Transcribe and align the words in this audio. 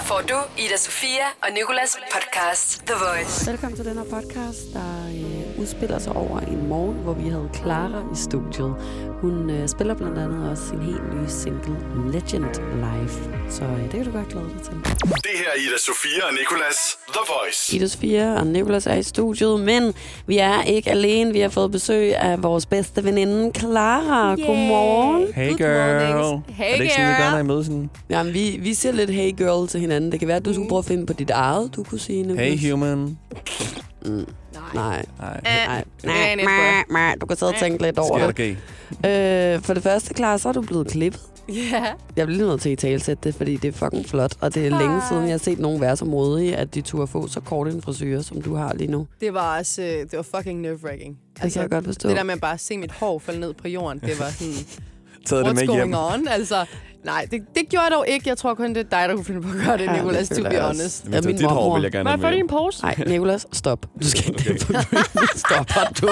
Her 0.00 0.06
får 0.06 0.22
du 0.28 0.38
Ida 0.58 0.76
Sofia 0.76 1.26
og 1.42 1.48
Nikolas 1.52 1.96
podcast 2.12 2.82
The 2.86 2.94
Voice. 2.94 3.50
Velkommen 3.50 3.76
til 3.76 3.84
den 3.84 3.96
her 3.98 4.04
podcast, 4.04 4.60
der 4.72 4.99
udspiller 5.60 5.98
sig 5.98 6.12
over 6.16 6.40
en 6.40 6.68
morgen, 6.68 6.96
hvor 7.04 7.12
vi 7.12 7.28
havde 7.28 7.48
Clara 7.54 8.02
i 8.14 8.16
studiet. 8.16 8.74
Hun 9.20 9.50
øh, 9.50 9.68
spiller 9.68 9.94
blandt 9.94 10.18
andet 10.18 10.50
også 10.50 10.68
sin 10.68 10.80
helt 10.80 11.14
nye 11.14 11.28
single 11.28 11.76
Legend 12.12 12.44
Live. 12.74 13.10
Så 13.50 13.64
øh, 13.64 13.82
det 13.82 13.90
kan 13.90 14.04
du 14.04 14.10
godt 14.10 14.28
glæde 14.28 14.46
dig 14.54 14.62
til. 14.62 14.74
Det 15.04 15.34
her 15.40 15.48
er 15.54 15.58
Ida 15.58 15.78
Sofia 15.78 16.22
og 16.28 16.32
Nikolas 16.40 16.78
The 17.08 17.20
Voice. 17.32 17.76
Ida 17.76 17.86
Sofia 17.86 18.34
og 18.40 18.46
Nicolas 18.46 18.86
er 18.86 18.94
i 18.94 19.02
studiet, 19.02 19.60
men 19.60 19.94
vi 20.26 20.38
er 20.38 20.62
ikke 20.62 20.90
alene. 20.90 21.32
Vi 21.32 21.40
har 21.40 21.48
fået 21.48 21.70
besøg 21.72 22.16
af 22.16 22.42
vores 22.42 22.66
bedste 22.66 23.04
veninde, 23.04 23.50
Clara. 23.58 24.36
Yay. 24.36 24.46
Godmorgen. 24.46 25.32
Hey 25.34 25.56
girl. 25.56 26.40
Hey 26.48 26.72
er 26.72 26.76
det 26.76 26.82
ikke 26.82 26.94
sådan, 26.94 27.16
gør, 27.16 27.24
girl. 27.24 27.32
når 27.32 27.38
I 27.38 27.42
mødes 27.42 27.66
sådan? 27.66 27.90
Jamen, 28.10 28.34
vi, 28.34 28.58
vi 28.62 28.74
siger 28.74 28.92
lidt 28.92 29.10
hey 29.10 29.36
girl 29.36 29.68
til 29.68 29.80
hinanden. 29.80 30.12
Det 30.12 30.18
kan 30.18 30.28
være, 30.28 30.36
at 30.36 30.44
du 30.44 30.52
skulle 30.54 30.68
prøve 30.68 30.78
at 30.78 30.84
finde 30.84 31.06
på 31.06 31.12
dit 31.12 31.30
eget, 31.30 31.76
du 31.76 31.82
kunne 31.82 32.00
sige. 32.00 32.22
Nicolas. 32.22 32.60
Hey 32.60 32.70
human. 32.70 33.18
Nej. 34.74 35.04
Nej. 35.18 35.40
Nej. 35.44 35.84
Eh, 36.00 36.06
Nej. 36.06 36.34
Nej. 36.36 36.84
Nej. 36.90 37.14
Du 37.20 37.26
kan 37.26 37.36
sidde 37.36 37.50
og 37.52 37.58
tænke 37.58 37.82
lidt 37.82 37.98
over 37.98 38.30
det. 38.32 38.50
Øh, 39.06 39.62
for 39.62 39.74
det 39.74 39.82
første, 39.82 40.14
Clara, 40.14 40.38
så 40.38 40.48
er 40.48 40.52
du 40.52 40.62
blevet 40.62 40.86
klippet. 40.88 41.20
Ja. 41.48 41.84
Jeg 42.16 42.26
bliver 42.26 42.46
nødt 42.48 42.60
til 42.60 42.70
at 42.70 42.78
talsætte 42.78 43.20
det, 43.24 43.34
fordi 43.34 43.56
det 43.56 43.68
er 43.68 43.72
fucking 43.72 44.06
flot. 44.08 44.32
Og 44.40 44.54
det 44.54 44.66
er 44.66 44.78
længe 44.78 45.00
siden, 45.08 45.22
jeg 45.24 45.30
har 45.32 45.38
set 45.38 45.58
nogen 45.58 45.80
være 45.80 45.96
så 45.96 46.04
modige, 46.04 46.56
at 46.56 46.74
de 46.74 46.80
turde 46.80 47.06
få 47.06 47.28
så 47.28 47.40
kort 47.40 47.68
en 47.68 47.82
frisyr, 47.82 48.20
som 48.22 48.42
du 48.42 48.54
har 48.54 48.74
lige 48.74 48.90
nu. 48.90 49.06
Det 49.20 49.34
var 49.34 49.58
også, 49.58 49.82
øh, 49.82 49.88
det 49.88 50.12
var 50.12 50.22
fucking 50.36 50.60
nerve-wracking. 50.60 51.18
Det 51.42 51.52
kan 51.52 51.62
jeg 51.62 51.70
godt 51.70 51.84
forstå. 51.84 52.08
Det 52.08 52.16
der 52.16 52.22
med 52.22 52.34
at 52.34 52.40
bare 52.40 52.58
se 52.58 52.78
mit 52.78 52.92
hår 52.92 53.18
falde 53.18 53.40
ned 53.40 53.54
på 53.54 53.68
jorden, 53.68 54.00
det 54.00 54.18
var 54.18 54.28
sådan, 54.30 54.52
Taget 55.26 55.44
det 55.44 55.50
what's 55.52 55.54
med 55.54 55.66
going 55.66 55.80
hjem. 55.80 55.94
on? 55.94 56.28
Altså, 56.28 56.64
nej, 57.04 57.26
det, 57.30 57.40
det 57.54 57.68
gjorde 57.68 57.84
jeg 57.84 57.92
dog 57.92 58.08
ikke. 58.08 58.28
Jeg 58.28 58.38
tror 58.38 58.54
kun, 58.54 58.68
det 58.68 58.76
er 58.76 58.82
dig, 58.82 59.08
der 59.08 59.14
kunne 59.14 59.24
finde 59.24 59.40
på 59.42 59.48
at 59.48 59.64
gøre 59.66 59.78
det, 59.78 59.84
Ja, 59.84 59.92
Nicolas, 59.96 60.28
to 60.28 60.42
be 60.42 60.60
honest. 60.60 61.08
Men 61.08 61.26
min 61.26 61.36
dit 61.36 61.46
hår 61.46 61.54
mormor. 61.54 61.74
vil 61.74 61.82
jeg 61.82 61.92
gerne 61.92 62.10
have 62.10 62.20
med 62.20 62.32
hjem. 62.34 62.48
pose? 62.48 62.82
Nej, 62.82 62.94
Nicolas, 63.06 63.46
stop. 63.52 63.86
Du 64.02 64.08
skal 64.10 64.28
ikke 64.28 64.50
okay. 64.50 64.78
Stopper 65.44 65.92
du. 66.00 66.08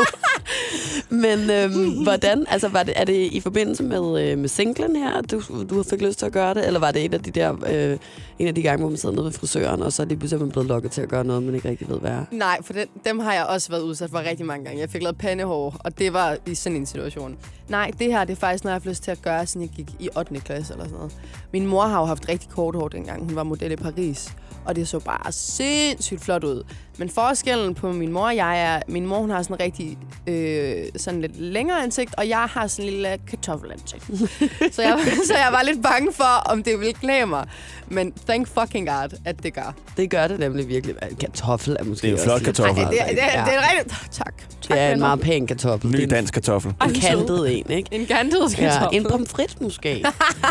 Men 1.08 1.50
øhm, 1.50 2.02
hvordan, 2.02 2.46
altså 2.48 2.68
var 2.68 2.82
det, 2.82 2.94
er 2.96 3.04
det 3.04 3.28
i 3.32 3.40
forbindelse 3.40 3.82
med, 3.82 4.22
øh, 4.30 4.38
med 4.38 4.48
singlen 4.48 4.96
her, 4.96 5.20
du, 5.22 5.42
du 5.70 5.82
fik 5.90 6.02
lyst 6.02 6.18
til 6.18 6.26
at 6.26 6.32
gøre 6.32 6.54
det? 6.54 6.66
Eller 6.66 6.80
var 6.80 6.90
det 6.90 7.04
et 7.04 7.14
af 7.14 7.22
de 7.22 7.30
der, 7.30 7.56
øh, 7.72 7.98
en 8.38 8.48
af 8.48 8.54
de 8.54 8.62
gange, 8.62 8.78
hvor 8.80 8.88
man 8.88 8.98
sidder 8.98 9.14
nede 9.14 9.24
ved 9.24 9.32
frisøren, 9.32 9.82
og 9.82 9.92
så 9.92 10.04
det 10.04 10.18
pludselig 10.18 10.42
er 10.42 10.50
blevet 10.50 10.68
lukket 10.68 10.90
til 10.90 11.00
at 11.00 11.08
gøre 11.08 11.24
noget, 11.24 11.42
man 11.42 11.54
ikke 11.54 11.68
rigtig 11.68 11.88
ved, 11.88 11.98
hvad 11.98 12.10
er? 12.10 12.24
Nej, 12.30 12.58
for 12.62 12.72
den, 12.72 12.86
dem 13.04 13.18
har 13.18 13.34
jeg 13.34 13.46
også 13.46 13.68
været 13.70 13.82
udsat 13.82 14.10
for 14.10 14.18
rigtig 14.18 14.46
mange 14.46 14.64
gange. 14.64 14.80
Jeg 14.80 14.90
fik 14.90 15.02
lavet 15.02 15.18
pandehår, 15.18 15.76
og 15.78 15.98
det 15.98 16.12
var 16.12 16.36
i 16.46 16.54
sådan 16.54 16.76
en 16.76 16.86
situation. 16.86 17.36
Nej, 17.68 17.90
det 17.98 18.06
her 18.06 18.24
det 18.24 18.32
er 18.32 18.36
faktisk 18.36 18.64
noget, 18.64 18.74
jeg 18.74 18.82
har 18.82 18.90
lyst 18.90 19.02
til 19.02 19.10
at 19.10 19.22
gøre, 19.22 19.46
siden 19.46 19.66
jeg 19.66 19.70
gik 19.76 19.94
i 20.00 20.08
8. 20.16 20.40
klasse 20.40 20.72
eller 20.72 20.84
sådan 20.84 20.96
noget. 20.96 21.16
Min 21.52 21.66
mor 21.66 21.82
har 21.82 22.00
jo 22.00 22.06
haft 22.06 22.28
rigtig 22.28 22.50
kort 22.50 22.74
hår 22.74 22.88
dengang. 22.88 23.24
Hun 23.24 23.36
var 23.36 23.42
model 23.42 23.72
i 23.72 23.76
Paris. 23.76 24.34
Og 24.64 24.76
det 24.76 24.88
så 24.88 24.98
bare 24.98 25.32
sindssygt 25.32 26.20
flot 26.20 26.44
ud. 26.44 26.62
Men 26.98 27.08
forskellen 27.10 27.74
på 27.74 27.92
min 27.92 28.12
mor 28.12 28.26
og 28.26 28.36
jeg 28.36 28.62
er, 28.62 28.80
min 28.88 29.06
mor 29.06 29.18
hun 29.18 29.30
har 29.30 29.42
sådan 29.42 29.56
en 29.56 29.60
rigtig 29.60 29.98
øh, 30.26 30.84
sådan 30.96 31.20
lidt 31.20 31.40
længere 31.40 31.82
ansigt, 31.82 32.14
og 32.18 32.28
jeg 32.28 32.38
har 32.50 32.66
sådan 32.66 32.84
en 32.84 32.92
lille 32.92 33.18
kartoffelansigt. 33.30 34.04
så, 34.74 34.82
jeg, 34.82 34.98
så 35.26 35.34
jeg 35.34 35.48
var 35.52 35.62
lidt 35.62 35.82
bange 35.82 36.12
for, 36.12 36.42
om 36.50 36.62
det 36.62 36.78
ville 36.78 36.92
klæde 36.92 37.26
mig. 37.26 37.46
Men 37.88 38.12
thank 38.28 38.48
fucking 38.48 38.88
God, 38.88 39.18
at 39.24 39.42
det 39.42 39.54
gør. 39.54 39.74
Det 39.96 40.10
gør 40.10 40.26
det 40.28 40.38
nemlig 40.38 40.68
virkelig. 40.68 40.94
Kartoffel 41.20 41.76
er 41.80 41.84
måske 41.84 42.06
Det 42.06 42.12
er 42.12 42.16
en 42.16 42.22
flot 42.24 42.42
kartoffel. 42.42 42.84
Ej, 42.84 42.90
det, 42.90 42.98
det, 43.00 43.08
det, 43.10 43.16
Ja. 43.16 43.44
det 43.44 43.54
er 43.54 43.60
rigtigt. 43.72 43.96
Tak. 44.10 44.34
tak 44.38 44.68
Det 44.68 44.78
er 44.80 44.92
en 44.92 44.98
meget 45.00 45.20
pæn 45.20 45.46
kartoffel. 45.46 45.90
Ny 45.90 45.96
en- 45.96 46.08
dansk 46.08 46.34
kartoffel. 46.34 46.74
En 46.84 46.94
kantet 46.94 47.58
en, 47.58 47.70
ikke? 47.70 47.88
En 47.92 48.06
kantet 48.06 48.58
Ja, 48.58 48.68
kartoffel. 48.70 49.00
en 49.00 49.06
pomfrit 49.10 49.60
måske. 49.60 50.04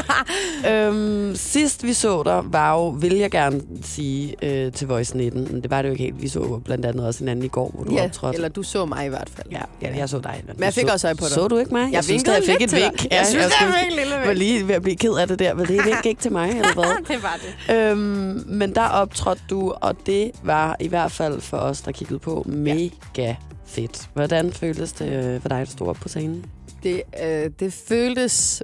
øhm, 0.71 1.35
sidst 1.35 1.83
vi 1.83 1.93
så 1.93 2.23
dig, 2.23 2.41
var 2.45 2.73
jo, 2.73 2.87
vil 2.87 3.15
jeg 3.15 3.31
gerne 3.31 3.61
sige, 3.83 4.35
øh, 4.41 4.71
til 4.71 4.87
Voice 4.87 5.17
19. 5.17 5.47
Men 5.51 5.61
det 5.63 5.71
var 5.71 5.81
det 5.81 5.89
jo 5.89 5.93
ikke 5.93 6.03
helt. 6.03 6.21
Vi 6.21 6.27
så 6.27 6.36
blandt 6.65 6.85
andet 6.85 7.05
også 7.07 7.19
hinanden 7.19 7.45
i 7.45 7.47
går, 7.47 7.71
hvor 7.75 7.83
du 7.83 7.93
Ja, 7.95 8.03
optrådte. 8.05 8.35
eller 8.35 8.49
du 8.49 8.63
så 8.63 8.85
mig 8.85 9.05
i 9.05 9.09
hvert 9.09 9.29
fald. 9.35 9.47
Ja, 9.51 9.61
ja, 9.81 9.97
jeg 9.97 10.09
så 10.09 10.19
dig. 10.19 10.43
Men 10.47 10.63
jeg 10.63 10.73
fik 10.73 10.87
så, 10.87 10.93
også 10.93 11.07
øje 11.07 11.15
på 11.15 11.23
dig. 11.25 11.31
Så 11.31 11.47
du 11.47 11.57
ikke 11.57 11.71
mig? 11.73 11.91
Jeg 11.93 12.03
synes, 12.03 12.09
vinkede 12.25 12.35
da, 12.35 12.51
jeg 12.51 12.57
fik 12.59 12.61
et 12.67 12.71
vink. 12.75 13.11
Jeg 13.11 13.25
synes, 13.25 13.45
det 13.45 13.53
skulle- 13.53 13.73
var 13.73 13.79
en 13.79 13.91
lille 13.97 14.15
var 14.15 14.25
vink. 14.27 14.37
lige 14.37 14.67
ved 14.67 14.75
at 14.75 14.81
blive 14.81 14.95
ked 14.95 15.13
af 15.13 15.27
det 15.27 15.39
der, 15.39 15.53
men 15.53 15.65
det 15.67 15.85
vink 15.85 16.05
ikke 16.05 16.21
til 16.21 16.31
mig, 16.31 16.49
eller 16.49 16.73
hvad? 16.73 17.03
det 17.15 17.23
var 17.23 17.39
det. 17.67 17.75
øhm, 17.75 18.43
men 18.47 18.75
der 18.75 18.87
optrådte 18.87 19.41
du, 19.49 19.73
og 19.81 19.95
det 20.05 20.31
var 20.43 20.75
i 20.79 20.87
hvert 20.87 21.11
fald 21.11 21.41
for 21.41 21.57
os, 21.57 21.81
der 21.81 21.91
kiggede 21.91 22.19
på, 22.19 22.43
mega 22.47 23.35
fedt. 23.65 24.09
Hvordan 24.13 24.51
føltes 24.53 24.91
det 24.91 25.13
øh, 25.25 25.41
for 25.41 25.49
dig, 25.49 25.59
at 25.59 25.69
stå 25.71 25.85
op 25.85 25.95
på 25.95 26.07
scenen? 26.09 26.45
Det, 26.83 27.01
øh, 27.23 27.49
det 27.59 27.73
føltes 27.87 28.63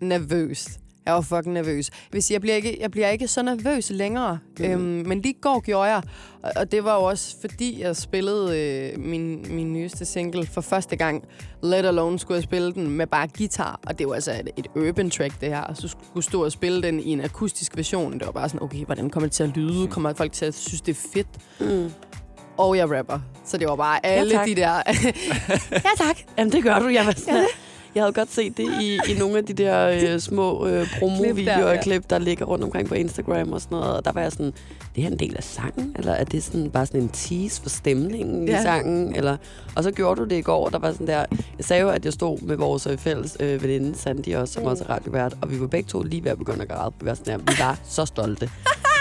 nervøst. 0.00 0.68
Jeg 1.08 1.14
var 1.14 1.20
fucking 1.20 1.54
nervøs. 1.54 1.90
Hvis 2.10 2.30
jeg 2.30 2.40
bliver 2.40 2.56
ikke, 2.56 2.76
jeg 2.80 2.90
bliver 2.90 3.08
ikke 3.08 3.28
så 3.28 3.42
nervøs 3.42 3.90
længere. 3.90 4.38
Mm. 4.58 4.64
Øhm, 4.64 4.80
men 4.80 5.20
lige 5.20 5.34
går 5.40 5.60
gjorde 5.60 5.90
jeg. 5.90 6.02
Og, 6.42 6.52
og 6.56 6.72
det 6.72 6.84
var 6.84 6.94
jo 6.94 7.02
også 7.02 7.36
fordi, 7.40 7.82
jeg 7.82 7.96
spillede 7.96 8.58
øh, 8.58 9.00
min, 9.04 9.46
min 9.50 9.72
nyeste 9.72 10.04
single 10.04 10.46
for 10.46 10.60
første 10.60 10.96
gang. 10.96 11.24
Let 11.62 11.86
Alone 11.86 12.18
skulle 12.18 12.36
jeg 12.36 12.42
spille 12.42 12.72
den 12.72 12.90
med 12.90 13.06
bare 13.06 13.28
guitar. 13.38 13.80
Og 13.86 13.98
det 13.98 14.08
var 14.08 14.14
altså 14.14 14.32
et, 14.32 14.48
et 14.56 14.88
urban 14.88 15.10
track, 15.10 15.40
det 15.40 15.48
her. 15.48 15.74
Så 15.74 15.88
skulle 15.88 16.24
stå 16.24 16.44
og 16.44 16.52
spille 16.52 16.82
den 16.82 17.00
i 17.00 17.12
en 17.12 17.20
akustisk 17.20 17.76
version. 17.76 18.12
Det 18.12 18.26
var 18.26 18.32
bare 18.32 18.48
sådan, 18.48 18.62
okay, 18.62 18.84
hvordan 18.84 19.10
kommer 19.10 19.26
det 19.26 19.34
til 19.34 19.42
at 19.42 19.56
lyde? 19.56 19.88
Kommer 19.88 20.14
folk 20.14 20.32
til 20.32 20.44
at 20.44 20.54
synes, 20.54 20.80
det 20.80 20.96
er 20.96 21.00
fedt? 21.12 21.28
Mm. 21.60 21.90
Og 22.56 22.76
jeg 22.76 22.98
rapper. 22.98 23.18
Så 23.44 23.58
det 23.58 23.68
var 23.68 23.76
bare 23.76 24.06
alle 24.06 24.32
tak. 24.32 24.46
de 24.46 24.54
der... 24.54 24.72
Ja, 25.72 25.90
tak. 25.96 26.18
Jamen, 26.38 26.52
det 26.52 26.62
gør 26.62 26.78
du. 26.78 26.88
Jeg, 26.88 27.06
var 27.06 27.12
sådan, 27.12 27.46
jeg 27.98 28.04
havde 28.04 28.12
godt 28.12 28.32
set 28.32 28.56
det 28.56 28.66
i, 28.80 28.94
i 29.08 29.18
nogle 29.18 29.38
af 29.38 29.44
de 29.44 29.52
der 29.52 29.88
øh, 29.88 30.20
små 30.20 30.66
øh, 30.66 30.86
promovideoer 30.98 31.34
Klip 31.34 31.46
der, 31.46 31.64
og 31.64 31.74
ja. 31.74 31.82
klip, 31.82 32.10
der 32.10 32.18
ligger 32.18 32.44
rundt 32.44 32.64
omkring 32.64 32.88
på 32.88 32.94
Instagram 32.94 33.52
og 33.52 33.60
sådan 33.60 33.78
noget. 33.78 33.96
Og 33.96 34.04
der 34.04 34.12
var 34.12 34.20
jeg 34.20 34.32
sådan, 34.32 34.52
det 34.94 35.02
her 35.02 35.06
er 35.06 35.12
en 35.12 35.18
del 35.18 35.36
af 35.36 35.44
sangen? 35.44 35.96
Eller 35.98 36.12
er 36.12 36.24
det 36.24 36.42
sådan, 36.42 36.70
bare 36.70 36.86
sådan 36.86 37.00
en 37.00 37.08
tease 37.08 37.62
for 37.62 37.68
stemningen 37.68 38.48
Ja. 38.48 38.60
i 38.60 38.62
sangen? 38.62 39.14
Eller, 39.14 39.36
og 39.76 39.84
så 39.84 39.90
gjorde 39.90 40.20
du 40.20 40.24
det 40.24 40.36
i 40.36 40.40
går, 40.42 40.66
og 40.66 40.72
der 40.72 40.78
var 40.78 40.92
sådan 40.92 41.06
der... 41.06 41.24
Jeg 41.30 41.64
sagde 41.64 41.82
jo, 41.82 41.88
at 41.88 42.04
jeg 42.04 42.12
stod 42.12 42.38
med 42.42 42.56
vores 42.56 42.86
øh, 42.86 42.98
fælles 42.98 43.36
øh, 43.40 43.62
veninde, 43.62 43.98
Sandy 43.98 44.34
også, 44.34 44.54
som 44.54 44.64
også 44.64 44.84
er 44.84 44.90
radiovært, 44.90 45.34
og 45.42 45.50
vi 45.50 45.60
var 45.60 45.66
begge 45.66 45.88
to 45.88 46.02
lige 46.02 46.24
ved 46.24 46.30
at 46.30 46.38
begynde 46.38 46.62
at 46.62 46.68
græde. 46.68 46.92
Vi 47.00 47.06
var, 47.06 47.14
sådan 47.14 47.38
der, 47.40 47.52
vi 47.52 47.58
var 47.58 47.78
så 47.88 48.04
stolte. 48.04 48.50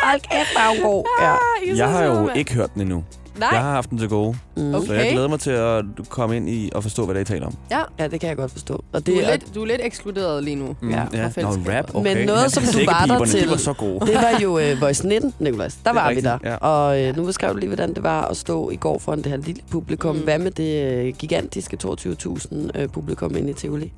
Hold 0.03 0.21
kæft, 0.21 0.55
var 0.55 0.69
hun 0.69 0.91
god. 0.91 1.03
Ja. 1.21 1.75
Jeg 1.75 1.89
har 1.89 2.03
jo 2.03 2.29
ikke 2.35 2.53
hørt 2.53 2.73
den 2.73 2.81
endnu. 2.81 3.03
Nej. 3.39 3.49
Jeg 3.51 3.61
har 3.61 3.71
haft 3.71 3.89
den 3.89 3.97
til 3.97 4.09
gode. 4.09 4.37
Mm. 4.57 4.75
Okay. 4.75 4.87
Så 4.87 4.93
jeg 4.93 5.11
glæder 5.11 5.27
mig 5.27 5.39
til 5.39 5.51
at 5.51 5.83
komme 6.09 6.35
ind 6.37 6.49
i 6.49 6.69
og 6.75 6.83
forstå, 6.83 7.05
hvad 7.05 7.15
det 7.15 7.19
er, 7.19 7.21
I 7.21 7.25
taler 7.25 7.47
om. 7.47 7.53
Ja, 7.71 7.79
ja, 7.99 8.07
det 8.07 8.19
kan 8.19 8.29
jeg 8.29 8.37
godt 8.37 8.51
forstå. 8.51 8.83
Og 8.93 9.07
du 9.07 9.11
det, 9.11 9.25
er, 9.27 9.31
lidt, 9.31 9.55
du 9.55 9.61
er 9.61 9.65
lidt 9.65 9.81
ekskluderet 9.83 10.43
lige 10.43 10.55
nu. 10.55 10.75
Mm, 10.81 10.89
Ja, 10.89 11.03
ja. 11.13 11.29
Nå, 11.37 11.47
rap, 11.49 11.95
okay. 11.95 12.15
Men 12.15 12.25
noget, 12.27 12.51
som 12.51 12.63
du 12.63 12.79
var 12.85 13.05
der 13.05 13.25
til. 13.25 13.43
De 13.43 13.49
var 13.49 13.57
så 13.57 13.73
gode. 13.73 14.05
Det 14.05 14.15
var 14.15 14.39
jo 14.41 14.59
øh, 14.59 14.81
Voice 14.81 15.07
19, 15.07 15.33
Nicolas. 15.39 15.75
Der 15.83 15.89
er 15.89 15.93
var 15.93 16.09
rigtigt, 16.09 16.23
vi 16.25 16.29
der. 16.29 16.37
ja. 16.43 16.55
Og 16.55 17.01
øh, 17.03 17.15
nu 17.17 17.25
beskrev 17.25 17.53
du 17.53 17.57
lige, 17.57 17.67
hvordan 17.69 17.93
det 17.93 18.03
var 18.03 18.21
at 18.25 18.37
stå 18.37 18.69
i 18.69 18.75
går 18.75 18.99
foran 18.99 19.17
det 19.17 19.25
her 19.25 19.37
lille 19.37 19.61
publikum. 19.71 20.15
Mm. 20.15 20.21
Hvad 20.21 20.39
med 20.39 20.51
det 20.51 20.93
øh, 21.07 21.13
gigantiske 21.19 21.77
22.000 21.85 22.55
øh, 22.75 22.87
publikum 22.89 23.35
inde 23.37 23.49
i 23.49 23.53
Tivoli? 23.53 23.93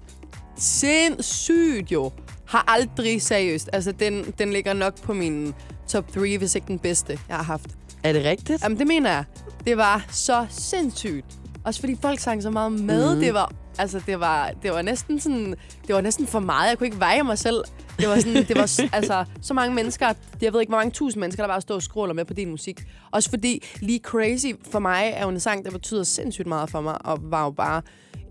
Sindssygt 0.58 1.92
jo. 1.92 2.12
Har 2.50 2.64
aldrig 2.68 3.22
seriøst. 3.22 3.70
Altså, 3.74 3.92
den, 3.92 4.34
den 4.40 4.54
ligger 4.54 4.74
nok 4.74 5.02
på 5.02 5.14
min 5.14 5.54
top 5.88 6.12
3, 6.14 6.38
hvis 6.38 6.56
ikke 6.56 6.68
den 6.68 6.80
bedste, 6.80 7.20
jeg 7.28 7.36
har 7.36 7.44
haft. 7.44 7.68
Er 8.04 8.14
det 8.14 8.26
rigtigt? 8.26 8.64
Jamen, 8.64 8.80
det 8.80 8.88
mener 8.88 9.10
jeg. 9.10 9.24
Det 9.66 9.78
var 9.78 10.06
så 10.10 10.46
sindssygt. 10.50 11.26
Også 11.66 11.80
fordi 11.80 11.98
folk 12.02 12.20
sang 12.20 12.44
så 12.44 12.50
meget 12.50 12.72
med. 12.72 13.12
Mhm. 13.14 13.24
Det 13.24 13.34
var, 13.34 13.52
altså, 13.80 14.02
det 14.06 14.20
var, 14.20 14.52
det 14.64 14.72
var 14.72 14.82
næsten 14.82 15.20
sådan, 15.20 15.56
det 15.88 15.96
var 15.96 16.02
næsten 16.02 16.28
for 16.28 16.40
meget. 16.40 16.70
Jeg 16.70 16.78
kunne 16.78 16.88
ikke 16.88 17.00
veje 17.00 17.24
mig 17.24 17.38
selv. 17.38 17.64
Det 18.00 18.10
var 18.10 18.16
sådan, 18.16 18.36
det 18.36 18.56
var 18.58 18.82
altså, 18.98 19.26
så 19.42 19.54
mange 19.54 19.76
mennesker, 19.76 20.14
jeg 20.42 20.54
ved 20.54 20.60
ikke, 20.60 20.72
hvor 20.72 20.78
mange 20.78 20.92
tusind 20.92 21.22
mennesker, 21.22 21.44
der 21.44 21.48
bare 21.48 21.62
stod 21.62 21.76
og 21.76 21.82
scroller 21.82 22.14
med 22.14 22.26
på 22.26 22.34
din 22.34 22.50
musik. 22.50 22.82
Også 23.12 23.30
fordi 23.30 23.64
Lige 23.80 24.00
Crazy 24.00 24.48
for 24.72 24.80
mig 24.80 25.14
er 25.16 25.24
jo 25.24 25.30
en 25.30 25.40
sang, 25.40 25.66
der 25.66 25.72
betyder 25.72 26.04
sindssygt 26.04 26.48
meget 26.48 26.70
for 26.70 26.82
mig, 26.82 27.06
og 27.06 27.20
var 27.22 27.44
jo 27.44 27.52
bare 27.52 27.82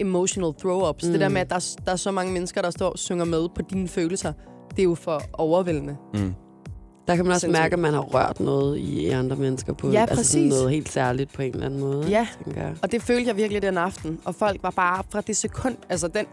emotional 0.01 0.53
throw-ups. 0.63 1.07
Mm. 1.07 1.13
Det 1.13 1.21
der 1.21 1.29
med, 1.29 1.41
at 1.41 1.51
der, 1.51 1.57
er- 1.57 1.77
der 1.87 1.93
er 1.93 1.97
så 1.97 2.11
mange 2.11 2.33
mennesker, 2.33 2.63
der 2.63 2.71
står 2.71 2.91
og 2.91 2.99
synger 2.99 3.25
med 3.25 3.49
på 3.55 3.63
dine 3.71 3.89
følelser, 3.89 4.33
det 4.71 4.79
er 4.79 4.83
jo 4.85 4.95
for 4.95 5.23
overvældende. 5.33 5.97
Mm. 6.15 6.35
Der 7.09 7.17
kan 7.17 7.25
man 7.25 7.35
også 7.35 7.49
mærke, 7.49 7.73
at 7.73 7.79
man 7.79 7.93
har 7.95 8.01
rørt 8.01 8.41
noget 8.41 8.79
i 8.79 9.09
andre 9.09 9.37
mennesker 9.37 9.73
på 9.73 9.91
Ja, 9.91 10.01
altså 10.01 10.25
sådan 10.25 10.43
præcis. 10.49 10.59
noget 10.61 10.71
helt 10.71 10.93
særligt 10.93 11.33
på 11.33 11.43
en 11.43 11.53
eller 11.53 11.67
anden 11.67 11.81
måde. 11.81 12.07
Ja. 12.09 12.27
Tænker 12.45 12.63
jeg. 12.63 12.75
Og 12.83 12.93
det 12.93 13.03
følte 13.03 13.29
jeg 13.29 13.37
virkelig 13.37 13.63
den 13.63 13.79
aften. 13.79 14.19
Og 14.25 14.35
folk 14.35 14.63
var 14.63 14.71
bare 14.71 15.03
fra 15.13 15.21
det 15.21 15.37
sekund, 15.37 15.77
altså 15.89 16.09
den, 16.09 16.27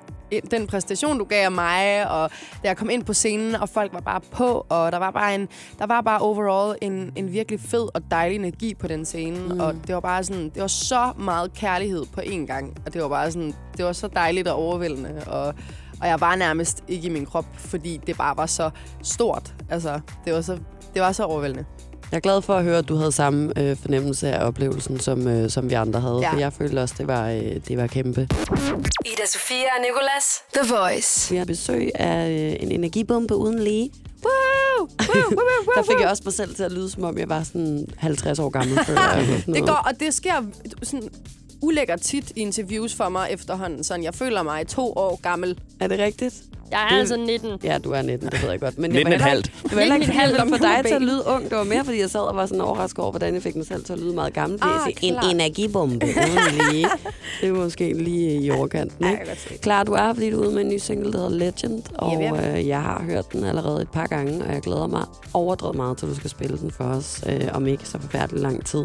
den 0.52 0.68
præstation, 0.68 1.18
du 1.18 1.24
gav 1.24 1.46
af 1.46 1.52
mig, 1.52 2.12
og 2.12 2.30
da 2.64 2.68
jeg 2.68 2.78
kom 2.78 2.90
ind 2.90 3.04
på 3.04 3.14
scenen, 3.14 3.56
og 3.56 3.70
folk 3.70 3.94
var 3.94 4.00
bare 4.00 4.22
på, 4.32 4.66
og 4.70 4.92
der 4.92 4.98
var 4.98 5.12
bare, 5.12 5.36
en, 5.36 5.48
der 5.80 5.86
var 5.86 6.02
bare 6.02 6.20
overall 6.20 6.78
en, 6.82 7.12
en 7.16 7.32
virkelig 7.32 7.60
fed 7.60 7.88
og 7.96 8.02
dejlig 8.12 8.36
energi 8.36 8.74
på 8.74 8.88
den 8.88 9.06
scene. 9.06 9.40
Mm. 9.54 9.60
Og 9.60 9.74
det 9.88 9.96
var 9.96 10.02
bare 10.02 10.24
sådan, 10.24 10.44
det 10.50 10.62
var 10.62 10.68
så 10.68 11.12
meget 11.20 11.54
kærlighed 11.54 12.04
på 12.14 12.22
én 12.22 12.46
gang. 12.46 12.74
Og 12.86 12.94
det 12.94 13.02
var 13.02 13.10
bare 13.10 13.32
sådan, 13.32 13.54
det 13.78 13.86
var 13.86 13.92
så 13.94 14.08
dejligt 14.08 14.48
og 14.48 14.56
overvældende. 14.56 15.24
Og, 15.28 15.54
og 16.06 16.10
jeg 16.10 16.22
var 16.22 16.36
nærmest 16.36 16.84
ikke 16.88 17.08
i 17.08 17.10
min 17.10 17.26
krop, 17.26 17.46
fordi 17.56 18.02
det 18.08 18.18
bare 18.18 18.38
var 18.38 18.46
så 18.46 18.70
stort. 19.04 19.54
Altså, 19.70 20.00
det 20.26 20.34
var 20.34 20.42
så, 20.42 20.58
det 20.94 21.02
var 21.02 21.12
så 21.12 21.24
overvældende. 21.24 21.66
Jeg 22.12 22.18
er 22.18 22.22
glad 22.22 22.42
for 22.42 22.54
at 22.56 22.64
høre, 22.64 22.78
at 22.78 22.88
du 22.90 22.96
havde 22.96 23.12
samme 23.12 23.54
øh, 23.60 23.78
fornemmelse 23.78 24.32
af 24.32 24.48
oplevelsen, 24.48 25.00
som, 25.00 25.28
øh, 25.28 25.50
som 25.50 25.70
vi 25.70 25.74
andre 25.74 26.00
havde. 26.00 26.20
Ja. 26.22 26.32
For 26.34 26.38
jeg 26.38 26.54
følte 26.54 26.82
også, 26.82 26.96
det 26.98 27.08
var, 27.08 27.30
øh, 27.30 27.56
det 27.68 27.78
var 27.78 27.88
kæmpe. 27.88 28.22
Ida 29.06 29.26
Sofia 29.28 29.56
og 29.78 29.82
Nicolas. 29.82 30.44
The 30.54 30.76
Voice. 30.76 31.32
Vi 31.32 31.38
har 31.38 31.46
besøg 31.46 31.92
af 31.96 32.30
øh, 32.30 32.64
en 32.64 32.72
energibombe 32.72 33.36
uden 33.36 33.60
lige. 33.60 33.92
Woo! 34.26 34.88
der 35.76 35.84
fik 35.84 36.00
jeg 36.00 36.10
også 36.10 36.24
mig 36.26 36.34
selv 36.34 36.56
til 36.56 36.64
at 36.64 36.72
lyde, 36.72 36.90
som 36.90 37.04
om 37.04 37.18
jeg 37.18 37.30
var 37.30 37.44
sådan 37.44 37.88
50 37.98 38.40
år 38.40 38.50
gammel. 38.50 38.80
Sådan 38.86 39.54
Det 39.54 39.66
går, 39.68 39.84
og 39.88 40.00
det 40.00 40.14
sker 40.14 40.34
sådan 40.84 41.10
ulækkert 41.62 42.02
tit 42.02 42.32
i 42.36 42.40
interviews 42.42 42.96
for 42.96 43.10
mig 43.10 43.28
efterhånden. 43.32 43.84
Sådan, 43.84 44.04
jeg 44.04 44.14
føler 44.14 44.44
mig 44.44 44.68
to 44.68 44.94
år 44.96 45.20
gammel. 45.22 45.60
Er 45.80 45.88
det 45.88 46.00
rigtigt? 46.00 46.44
Jeg 46.72 46.84
er 46.86 46.90
Det- 46.90 47.00
altså 47.00 47.16
19. 47.18 47.52
Ja, 47.64 47.78
du 47.78 47.92
er 47.92 48.02
19, 48.02 48.30
det 48.30 48.42
ved 48.44 48.50
jeg 48.52 48.60
godt. 48.60 48.78
Men 48.80 48.92
19 48.92 48.98
jeg 48.98 49.06
var 49.06 49.12
heller 49.12 49.28
halvt. 49.28 49.52
Det 49.64 49.72
var 49.76 49.80
heller 49.80 49.96
ikke, 49.96 50.08
19 50.08 50.20
et 50.22 50.22
fordi 50.22 50.34
jeg 50.36 50.40
halvt 50.40 50.54
om 50.54 50.60
dig 50.84 50.86
til 50.88 50.96
at 50.96 51.02
lyde 51.02 51.24
ung. 51.28 51.44
Det 51.50 51.58
var 51.58 51.64
mere, 51.64 51.86
fordi 51.86 52.00
jeg 52.00 52.10
sad 52.10 52.20
og 52.20 52.36
var 52.36 52.46
sådan 52.46 52.62
overrasket 52.62 53.00
over, 53.00 53.12
hvordan 53.12 53.34
jeg 53.34 53.44
fik 53.44 53.56
mig 53.56 53.66
selv 53.66 53.84
til 53.84 53.94
at 53.94 54.00
lyde 54.00 54.14
meget 54.16 54.34
gammel. 54.34 54.60
Ah, 54.62 54.70
klart. 54.94 55.26
en 55.26 55.36
energibombe 55.36 56.06
lige. 56.72 56.88
Det 57.42 57.50
er 57.50 57.54
måske 57.54 57.94
lige 57.94 58.42
i 58.42 58.50
overkanten, 58.52 59.06
ikke? 59.10 59.38
Klar, 59.62 59.84
du 59.84 59.92
er, 59.92 60.14
fordi 60.14 60.32
du 60.32 60.42
er 60.42 60.46
ude 60.48 60.56
med 60.56 60.62
en 60.64 60.70
ny 60.70 60.78
single, 60.78 61.12
der 61.12 61.18
hedder 61.18 61.38
Legend, 61.38 61.84
og 61.96 62.24
øh, 62.24 62.68
jeg 62.68 62.82
har 62.82 63.04
hørt 63.04 63.32
den 63.34 63.44
allerede 63.44 63.82
et 63.82 63.90
par 63.90 64.08
gange, 64.08 64.46
og 64.46 64.54
jeg 64.54 64.62
glæder 64.62 64.88
mig 64.88 65.04
overdrevet 65.34 65.76
meget 65.76 65.98
til, 65.98 66.06
at 66.06 66.10
du 66.10 66.16
skal 66.16 66.30
spille 66.30 66.58
den 66.58 66.72
for 66.72 66.84
os, 66.84 67.24
øh, 67.30 67.42
om 67.54 67.68
ikke 67.68 67.86
så 67.88 67.98
forfærdelig 68.02 68.42
lang 68.42 68.66
tid. 68.66 68.84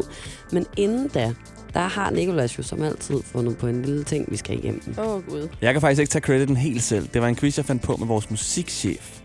Men 0.51 0.65
inden 0.77 1.07
da, 1.07 1.33
der 1.73 1.79
har 1.79 2.09
Nicolas 2.11 2.57
jo 2.57 2.63
som 2.63 2.83
altid 2.83 3.15
fundet 3.25 3.57
på 3.57 3.67
en 3.67 3.81
lille 3.81 4.03
ting, 4.03 4.31
vi 4.31 4.37
skal 4.37 4.57
igennem. 4.57 4.81
Åh, 4.99 5.15
oh, 5.15 5.21
Gud. 5.29 5.47
Jeg 5.61 5.73
kan 5.73 5.81
faktisk 5.81 5.99
ikke 6.01 6.11
tage 6.11 6.21
crediten 6.21 6.57
helt 6.57 6.83
selv. 6.83 7.07
Det 7.13 7.21
var 7.21 7.27
en 7.27 7.35
quiz, 7.35 7.57
jeg 7.57 7.65
fandt 7.71 7.83
på 7.83 7.95
med 7.95 8.07
vores 8.07 8.29
musikchef, 8.29 9.19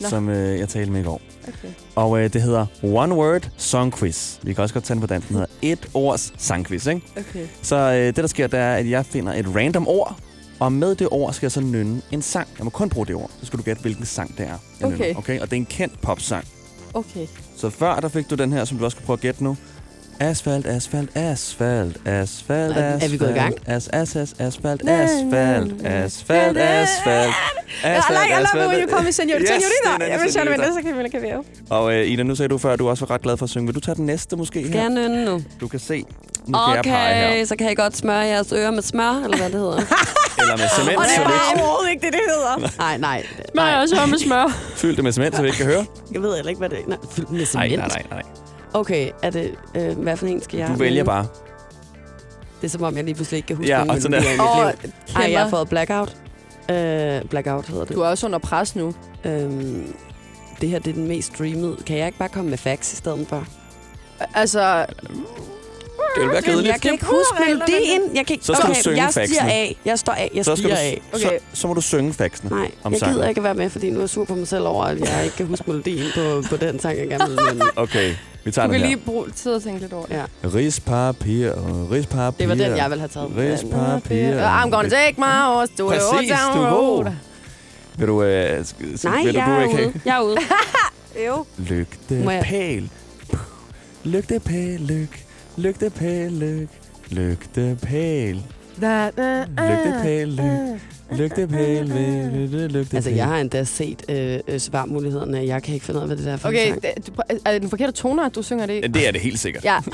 Nå. 0.00 0.08
som 0.08 0.28
øh, 0.28 0.58
jeg 0.58 0.68
talte 0.68 0.92
med 0.92 1.00
i 1.00 1.04
går. 1.04 1.20
Okay. 1.48 1.68
Og 1.94 2.18
øh, 2.20 2.32
det 2.32 2.42
hedder 2.42 2.66
One 2.82 3.14
Word 3.14 3.48
Song 3.56 3.92
Quiz. 3.98 4.36
Vi 4.42 4.52
kan 4.54 4.62
også 4.62 4.74
godt 4.74 4.84
tage 4.84 4.94
den 4.94 5.00
på 5.00 5.06
dansk. 5.06 5.28
Den 5.28 5.36
hedder 5.36 5.52
Et 5.62 5.88
Ords 5.94 6.32
Sangquiz, 6.38 6.86
ikke? 6.86 7.00
Okay. 7.16 7.46
Så 7.62 7.76
øh, 7.76 8.06
det, 8.06 8.16
der 8.16 8.26
sker, 8.26 8.46
det 8.46 8.58
er, 8.60 8.74
at 8.74 8.90
jeg 8.90 9.06
finder 9.06 9.32
et 9.32 9.46
random 9.56 9.88
ord, 9.88 10.16
og 10.60 10.72
med 10.72 10.94
det 10.94 11.08
ord 11.10 11.32
skal 11.32 11.46
jeg 11.46 11.52
så 11.52 11.60
nynne 11.60 12.02
en 12.10 12.22
sang. 12.22 12.48
Jeg 12.58 12.64
må 12.64 12.70
kun 12.70 12.88
bruge 12.88 13.06
det 13.06 13.14
ord. 13.14 13.30
Så 13.40 13.46
skal 13.46 13.58
du 13.58 13.62
gætte, 13.64 13.82
hvilken 13.82 14.06
sang 14.06 14.38
det 14.38 14.46
er. 14.46 14.58
jeg 14.80 14.86
Okay. 14.86 14.96
nynner, 14.98 15.18
okay? 15.18 15.40
Og 15.40 15.46
det 15.50 15.56
er 15.56 15.60
en 15.60 15.66
kendt 15.66 16.00
popsang. 16.02 16.44
Okay. 16.94 17.26
Så 17.56 17.70
før, 17.70 18.00
der 18.00 18.08
fik 18.08 18.30
du 18.30 18.34
den 18.34 18.52
her, 18.52 18.64
som 18.64 18.78
du 18.78 18.84
også 18.84 18.96
kan 18.96 19.06
prøve 19.06 19.16
at 19.16 19.20
gætte 19.20 19.44
nu. 19.44 19.56
Asfalt, 20.20 20.66
asfalt, 20.66 21.10
asfalt, 21.16 21.96
asfalt, 22.06 22.76
Er- 22.76 22.80
er 22.82 22.94
asfalt. 22.94 23.12
vi 23.12 23.16
gået 23.18 23.30
i 23.30 23.32
gang? 23.32 23.54
As, 23.66 23.88
as, 23.88 24.16
as, 24.16 24.34
asfalt, 24.38 24.88
asfalt, 24.88 25.82
asfalt, 25.84 26.58
asfalt. 27.84 28.68
When 28.70 28.80
you 28.82 28.88
call 28.90 29.04
me 29.04 29.12
senor, 29.12 29.12
senorita. 29.12 29.54
det 29.98 30.02
er 30.02 30.06
Jeg 30.12 30.20
vil 30.20 30.32
senorita. 30.32 30.62
det, 30.66 30.74
så 30.74 30.82
kan 30.82 30.98
vi 31.04 31.08
kan 31.08 31.22
vi 31.22 31.28
Og 31.70 31.94
øh, 31.94 32.06
Ida, 32.06 32.22
nu 32.22 32.34
sagde 32.34 32.48
du 32.48 32.58
før, 32.58 32.72
at 32.72 32.78
du 32.78 32.88
også 32.88 33.06
var 33.06 33.14
ret 33.14 33.22
glad 33.22 33.36
for 33.36 33.44
at 33.44 33.50
synge. 33.50 33.66
Vil 33.66 33.74
du 33.74 33.80
tage 33.80 33.94
den 33.94 34.06
næste 34.06 34.36
måske 34.36 34.60
Skal 34.64 34.70
jeg 34.72 34.82
her? 34.82 34.88
nynne 34.88 35.24
nu? 35.24 35.42
Du 35.60 35.68
kan 35.68 35.80
se. 35.80 36.04
Nu 36.46 36.58
kan 36.58 36.72
jeg 36.74 36.78
Okay, 36.78 37.36
her. 37.38 37.44
så 37.44 37.56
kan 37.56 37.68
jeg 37.68 37.76
godt 37.76 37.96
smøre 37.96 38.16
jeres 38.18 38.52
ører 38.52 38.70
med 38.70 38.82
smør, 38.82 39.20
eller 39.24 39.36
hvad 39.36 39.46
det 39.50 39.58
hedder. 39.60 39.76
Eller 40.40 40.56
med 40.56 40.64
cement, 40.78 40.98
Og 40.98 41.04
det 41.04 41.16
er 41.18 41.24
bare 41.24 41.32
ikke, 41.52 41.62
overhovedet 41.62 41.90
ikke 41.90 42.06
det, 42.06 42.12
det 42.12 42.20
hedder. 42.28 42.70
Nej, 42.78 42.98
nej. 42.98 43.26
Smør 43.52 43.62
nej. 43.62 43.80
også 43.82 44.06
med 44.10 44.18
smør. 44.18 44.58
fyld 44.76 44.96
det 44.96 45.04
med 45.04 45.12
cement, 45.12 45.36
så 45.36 45.42
vi 45.42 45.48
ikke 45.48 45.56
kan 45.58 45.66
høre. 45.66 45.86
Jeg 46.12 46.22
ved 46.22 46.34
heller 46.34 46.48
ikke, 46.48 46.58
hvad 46.58 46.68
det 46.68 46.78
er. 46.78 46.82
Nej, 46.88 46.98
fyldt 47.10 47.30
med 47.30 47.38
Nej, 47.38 47.46
cement. 47.46 47.76
nej, 47.76 47.88
nej, 47.88 48.02
nej. 48.10 48.22
Okay, 48.74 49.10
er 49.22 49.30
det, 49.30 49.54
øh, 49.74 49.98
hvad 49.98 50.16
for 50.16 50.26
en 50.26 50.42
skal 50.42 50.58
jeg 50.58 50.68
Du 50.68 50.74
vælger 50.74 51.04
bare. 51.04 51.26
Det 52.60 52.66
er 52.66 52.70
som 52.70 52.82
om, 52.82 52.96
jeg 52.96 53.04
lige 53.04 53.14
pludselig 53.14 53.36
ikke 53.36 53.46
kan 53.46 53.56
huske 53.56 53.68
Ja, 53.70 53.76
nogen 53.78 53.90
og 53.90 54.02
sådan 54.02 54.14
er- 54.14 54.20
mit 54.20 54.30
liv. 54.30 54.92
Ej, 55.16 55.32
jeg 55.32 55.40
har 55.40 55.48
fået 55.50 55.68
blackout. 55.68 56.16
Øh, 56.70 57.20
blackout 57.30 57.66
hedder 57.68 57.84
det. 57.84 57.94
Du 57.96 58.00
er 58.00 58.08
også 58.08 58.26
under 58.26 58.38
pres 58.38 58.76
nu. 58.76 58.94
Øhm, 59.24 59.94
det 60.60 60.68
her 60.68 60.78
det 60.78 60.90
er 60.90 60.94
den 60.94 61.08
mest 61.08 61.28
streamede. 61.34 61.76
Kan 61.86 61.98
jeg 61.98 62.06
ikke 62.06 62.18
bare 62.18 62.28
komme 62.28 62.50
med 62.50 62.58
facts 62.58 62.92
i 62.92 62.96
stedet 62.96 63.26
for? 63.28 63.44
Altså, 64.34 64.86
Det 66.16 66.22
vil 66.24 66.30
være 66.32 66.42
kedeligt. 66.42 66.72
Jeg 66.72 66.80
kan 66.80 66.92
ikke 66.92 67.04
huske 67.04 67.44
melodien. 67.48 68.16
Jeg 68.16 68.26
kan 68.26 68.34
ikke... 68.34 68.44
Så 68.46 68.54
skal 68.54 68.66
du 68.66 68.70
okay, 68.70 68.80
synge 68.80 68.96
jeg 69.02 69.10
stiger 69.10 69.26
factsene. 69.26 69.52
af. 69.52 69.76
Jeg 69.84 69.98
står 69.98 70.12
af. 70.12 70.30
Jeg 70.34 70.44
Så, 70.44 70.56
skal 70.56 70.76
stiger 70.76 70.76
du, 70.76 70.80
af. 71.14 71.20
så, 71.20 71.26
Okay. 71.28 71.38
så 71.52 71.68
må 71.68 71.74
du 71.74 71.80
synge 71.80 72.12
faxene. 72.12 72.50
Nej, 72.50 72.70
om 72.84 72.92
jeg 72.92 72.98
sangen. 73.00 73.14
gider 73.16 73.28
ikke 73.28 73.38
at 73.38 73.44
være 73.44 73.54
med, 73.54 73.70
fordi 73.70 73.90
nu 73.90 73.96
er 73.96 74.02
jeg 74.02 74.08
sur 74.08 74.24
på 74.24 74.34
mig 74.34 74.48
selv 74.48 74.64
over, 74.66 74.84
at 74.84 75.00
jeg 75.00 75.24
ikke 75.24 75.36
kan 75.36 75.46
huske 75.46 75.64
melodien 75.70 76.06
på, 76.14 76.42
på 76.50 76.56
den 76.56 76.80
sang, 76.80 76.98
jeg 76.98 77.08
gerne 77.08 77.28
vil 77.28 77.38
nynne. 77.52 77.64
Okay, 77.76 78.14
vi 78.46 78.50
tager 78.50 78.66
du 78.66 78.72
kan 78.72 78.80
her. 78.80 78.86
lige 78.88 78.96
bruge 78.96 79.30
tid 79.30 79.52
og 79.52 79.62
tænke 79.62 79.80
lidt 79.80 79.92
over 79.92 80.06
det. 80.06 80.14
Ja. 80.14 80.24
Rispapir, 80.54 81.50
rispapir. 81.92 82.38
Det 82.38 82.48
var 82.48 82.54
den, 82.54 82.76
jeg 82.76 82.90
ville 82.90 83.00
have 83.00 83.08
taget. 83.08 83.30
Rispapir. 83.36 84.62
I'm 84.62 84.70
gonna 84.70 84.88
take 84.88 85.14
my 85.18 85.24
horse 85.24 85.72
to 85.78 85.90
the 85.90 86.00
old 86.12 86.28
town 86.28 86.56
du 86.56 86.62
er 86.62 86.70
road. 86.70 87.12
Vil 87.96 88.08
du... 88.08 88.22
Øh, 88.22 88.64
Nej, 89.04 89.22
vil 89.24 89.34
du, 89.34 89.38
jeg 89.38 89.46
du 89.46 89.52
er 89.52 89.62
ikke 89.62 89.74
ude. 89.86 90.00
Jeg 90.04 90.16
er 90.16 90.20
ude. 90.22 90.36
Jo. 91.26 91.44
Lygtepæl. 91.58 92.90
Lygtepæl, 94.04 94.80
lyk. 94.80 95.24
Lygtepæl, 95.56 96.32
lyk. 96.32 96.68
Lygtepæl. 97.10 98.42
Lygtepæl, 99.58 100.28
lyk. 100.28 100.80
Lygtepæl. 101.12 101.86
Lygtepæl. 101.86 102.96
Altså, 102.96 103.10
jeg 103.10 103.26
har 103.26 103.38
endda 103.38 103.64
set 103.64 104.02
øh, 104.08 104.40
øh, 104.48 104.58
svarmulighederne. 104.60 105.46
Jeg 105.46 105.62
kan 105.62 105.74
ikke 105.74 105.86
finde 105.86 105.98
ud 105.98 106.02
af, 106.02 106.08
hvad 106.08 106.16
det 106.16 106.24
der 106.26 106.32
er 106.32 106.36
for 106.36 106.48
Okay, 106.48 106.66
en 106.66 106.80
sang. 106.82 106.96
det, 106.96 107.06
du, 107.06 107.12
er 107.44 107.52
det 107.52 107.62
den 107.62 107.70
forkerte 107.70 107.92
toner, 107.92 108.28
du 108.28 108.42
synger 108.42 108.66
det 108.66 108.72
i? 108.74 108.80
Ja, 108.80 108.86
det 108.86 109.08
er 109.08 109.12
det 109.12 109.20
helt 109.20 109.38
sikkert. 109.38 109.64
Ja. 109.64 109.78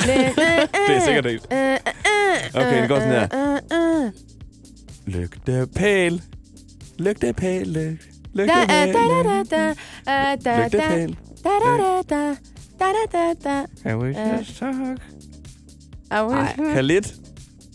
Det 0.88 0.96
er 0.96 1.04
sikkert 1.04 1.24
det. 1.24 1.40
Okay, 2.54 2.80
det 2.80 2.88
går 2.88 2.98
sådan 3.00 3.12
her. 3.12 4.10
Lygtepæl. 5.06 6.22
Lygtepæl, 6.98 7.66
lyk. 8.34 8.48
Da, 8.48 8.54
da, 8.54 8.86
Lygtepæl, 8.86 8.94
da, 8.94 9.44
lyk. 9.44 9.48
da, 9.48 9.74
da, 10.06 10.34
da, 10.34 10.36
da, 10.44 10.64
Lygtepæl. 10.64 11.16
da, 11.44 11.50
da, 11.64 12.02
da, 12.10 12.34
da, 12.80 12.92
da, 13.12 13.34
da, 13.44 13.54
da. 13.84 13.94
Øh. 13.94 14.38
just 14.40 14.58
talk? 14.58 14.98
I 16.12 16.22
wish 16.22 16.74
Kalit. 16.74 17.14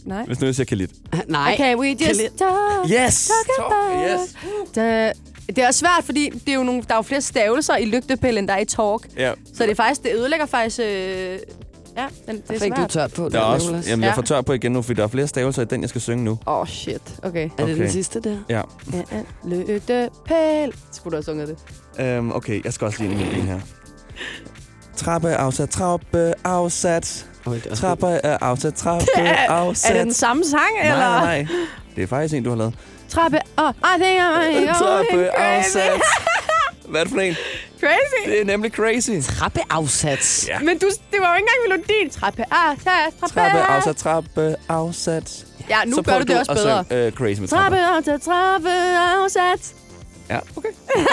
Nej. 0.07 0.23
Hvis 0.25 0.39
nu 0.39 0.45
jeg 0.45 0.55
siger 0.55 0.65
Kalit. 0.65 0.89
Nej. 1.27 1.53
Okay, 1.53 1.75
we 1.75 1.87
just 1.87 2.01
Kalit. 2.03 2.31
talk. 2.37 2.91
Yes! 3.05 3.31
Talk 3.57 3.71
about 3.71 4.21
Yes! 4.21 4.35
Da, 4.75 5.11
det 5.47 5.57
er 5.57 5.67
også 5.67 5.79
svært, 5.79 6.03
fordi 6.03 6.29
det 6.29 6.49
er 6.49 6.53
jo 6.55 6.63
nogle, 6.63 6.81
der 6.87 6.93
er 6.93 6.97
jo 6.97 7.01
flere 7.01 7.21
stavelser 7.21 7.75
i 7.77 7.85
lygtepæl, 7.85 8.37
end 8.37 8.47
der 8.47 8.53
er 8.53 8.59
i 8.59 8.65
talk. 8.65 9.07
Ja, 9.17 9.31
Så 9.53 9.63
det 9.63 9.71
er 9.71 9.75
faktisk, 9.75 10.03
det 10.03 10.11
ødelægger 10.15 10.45
faktisk... 10.45 10.79
Øh, 10.79 10.85
ja, 11.97 12.05
men 12.27 12.35
det 12.35 12.55
er 12.55 12.59
Fik 12.59 12.71
du 12.71 12.75
svært. 12.75 12.89
tørt 12.89 13.13
på 13.13 13.23
der 13.23 13.29
det, 13.29 13.37
er 13.37 13.41
også, 13.41 13.65
Nicolas? 13.67 13.89
jamen, 13.89 14.03
jeg 14.03 14.15
får 14.15 14.21
tør 14.21 14.41
på 14.41 14.53
igen 14.53 14.71
nu, 14.71 14.81
fordi 14.81 14.97
der 14.97 15.03
er 15.03 15.07
flere 15.07 15.27
stavelser 15.27 15.61
i 15.61 15.65
den, 15.65 15.81
jeg 15.81 15.89
skal 15.89 16.01
synge 16.01 16.23
nu. 16.23 16.31
Åh, 16.47 16.57
oh, 16.59 16.67
shit. 16.67 17.01
Okay. 17.23 17.49
Er 17.57 17.65
det 17.65 17.73
Okay. 17.73 17.75
den 17.83 17.91
sidste 17.91 18.19
der? 18.21 18.37
Ja. 18.49 18.61
Ja. 18.93 19.01
Lygtepæl. 19.45 20.73
Skulle 20.91 21.11
du 21.11 21.15
have 21.15 21.23
sunget 21.23 21.57
det? 21.97 22.17
Um, 22.19 22.31
okay, 22.35 22.63
jeg 22.65 22.73
skal 22.73 22.85
også 22.85 23.03
lige 23.03 23.11
ind 23.11 23.21
i 23.21 23.35
min 23.35 23.45
her. 23.45 23.59
Trappe 24.95 25.35
afsat, 25.35 25.69
trappe 25.69 26.33
afsat. 26.43 27.25
Hold 27.47 27.61
da 27.61 27.69
op. 27.71 27.77
Trappe 27.77 28.07
er 28.07 28.37
afsat, 28.41 28.73
trappe 28.75 29.05
afsat. 29.49 29.91
Er 29.91 29.95
det 29.95 30.05
den 30.05 30.13
samme 30.13 30.43
sang, 30.45 30.61
nej, 30.81 30.91
eller? 30.91 30.97
nej, 31.09 31.41
nej. 31.43 31.47
Det 31.95 32.03
er 32.03 32.07
faktisk 32.07 32.33
en, 32.33 32.43
du 32.43 32.49
har 32.49 32.57
lavet. 32.57 32.73
Trappe. 33.09 33.39
Oh, 33.57 33.69
I 33.69 34.01
think 34.01 34.19
I'm 34.21 34.53
going 34.53 34.77
Trappe 34.77 35.29
crazy. 35.37 35.77
afsat. 35.77 36.01
Hvad 36.89 37.01
er 37.01 37.03
det 37.05 37.13
for 37.13 37.19
en? 37.21 37.35
Crazy. 37.79 38.29
Det 38.29 38.41
er 38.41 38.45
nemlig 38.45 38.71
crazy. 38.71 39.09
Trappeafsats. 39.37 40.47
Ja. 40.47 40.59
Men 40.59 40.77
du, 40.79 40.87
det 41.11 41.19
var 41.21 41.29
jo 41.31 41.35
ikke 41.37 41.47
engang 41.49 41.79
melodien. 41.87 42.09
Trappe. 42.09 42.43
Ah, 42.51 42.77
trappe. 42.83 43.27
Trappe 43.33 43.59
afsat, 43.59 43.95
trappe 43.97 44.55
afsat. 44.69 45.45
Ja, 45.69 45.77
nu 45.85 45.95
Så 45.95 46.01
gør 46.01 46.17
du 46.19 46.23
det 46.23 46.39
også 46.39 46.53
bedre. 46.53 46.83
synge, 46.89 47.07
uh, 47.07 47.13
crazy 47.13 47.39
med 47.39 47.47
Trappe, 47.47 47.77
trappe. 47.77 47.97
afsat, 47.97 48.21
trappe, 48.21 48.69
afsat. 49.23 49.73
Ja, 50.29 50.39
okay. 50.57 50.69
Ej, 50.95 51.03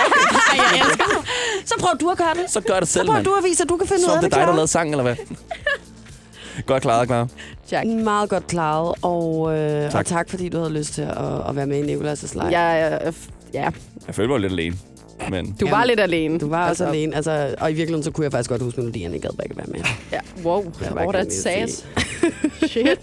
jeg 0.58 0.80
elsker 0.86 1.04
det. 1.04 1.28
Så 1.68 1.74
prøv 1.80 1.90
du 2.00 2.10
at 2.10 2.18
gøre 2.18 2.34
det. 2.34 2.50
Så 2.50 2.60
gør 2.60 2.80
det 2.80 2.88
selv, 2.88 3.06
Så 3.06 3.12
prøv 3.12 3.24
du 3.24 3.34
at 3.34 3.44
vise, 3.44 3.62
at 3.62 3.68
du 3.68 3.76
kan 3.76 3.88
finde 3.88 4.02
Så 4.02 4.10
ud 4.10 4.14
af 4.16 4.22
det 4.22 4.30
det, 4.30 4.36
er 4.36 4.40
dig, 4.40 4.46
der 4.48 4.54
lavede 4.54 4.68
sangen, 4.68 4.94
eller 4.94 5.02
hvad? 5.02 5.16
Godt 6.66 6.82
klaret, 6.82 7.08
Clara. 7.08 7.26
Jack. 7.72 7.86
Meget 7.86 8.28
godt 8.30 8.46
klaret, 8.46 8.94
og, 9.02 9.56
øh, 9.58 9.90
Tak. 9.90 9.98
og 10.00 10.06
tak 10.06 10.30
fordi 10.30 10.48
du 10.48 10.58
havde 10.58 10.72
lyst 10.72 10.94
til 10.94 11.02
at, 11.02 11.48
at 11.48 11.56
være 11.56 11.66
med 11.66 11.76
i 11.88 11.94
Nicolas' 11.94 12.34
Live. 12.34 12.46
Ja, 12.58 12.86
ja, 12.86 12.98
ja. 13.54 13.68
Jeg 14.06 14.14
følte 14.14 14.30
mig 14.30 14.40
lidt 14.40 14.52
alene. 14.52 14.76
Men 15.30 15.56
Du 15.60 15.68
var 15.68 15.76
Jamen, 15.76 15.86
lidt 15.88 16.00
alene. 16.00 16.38
Du 16.38 16.48
var 16.48 16.68
altså, 16.68 16.84
også 16.84 16.92
alene, 16.94 17.16
altså, 17.16 17.54
og 17.60 17.70
i 17.70 17.74
virkeligheden 17.74 18.02
så 18.04 18.10
kunne 18.10 18.24
jeg 18.24 18.32
faktisk 18.32 18.50
godt 18.50 18.62
huske 18.62 18.80
melodien, 18.80 19.12
jeg 19.12 19.20
gad 19.20 19.30
bare 19.30 19.44
ikke 19.44 19.56
være 19.56 19.66
med. 19.68 19.80
Ja. 20.12 20.18
Wow, 20.44 20.62
gerne 20.80 21.22
lige 21.22 21.32
sass. 21.32 21.86
Shit. 22.70 22.98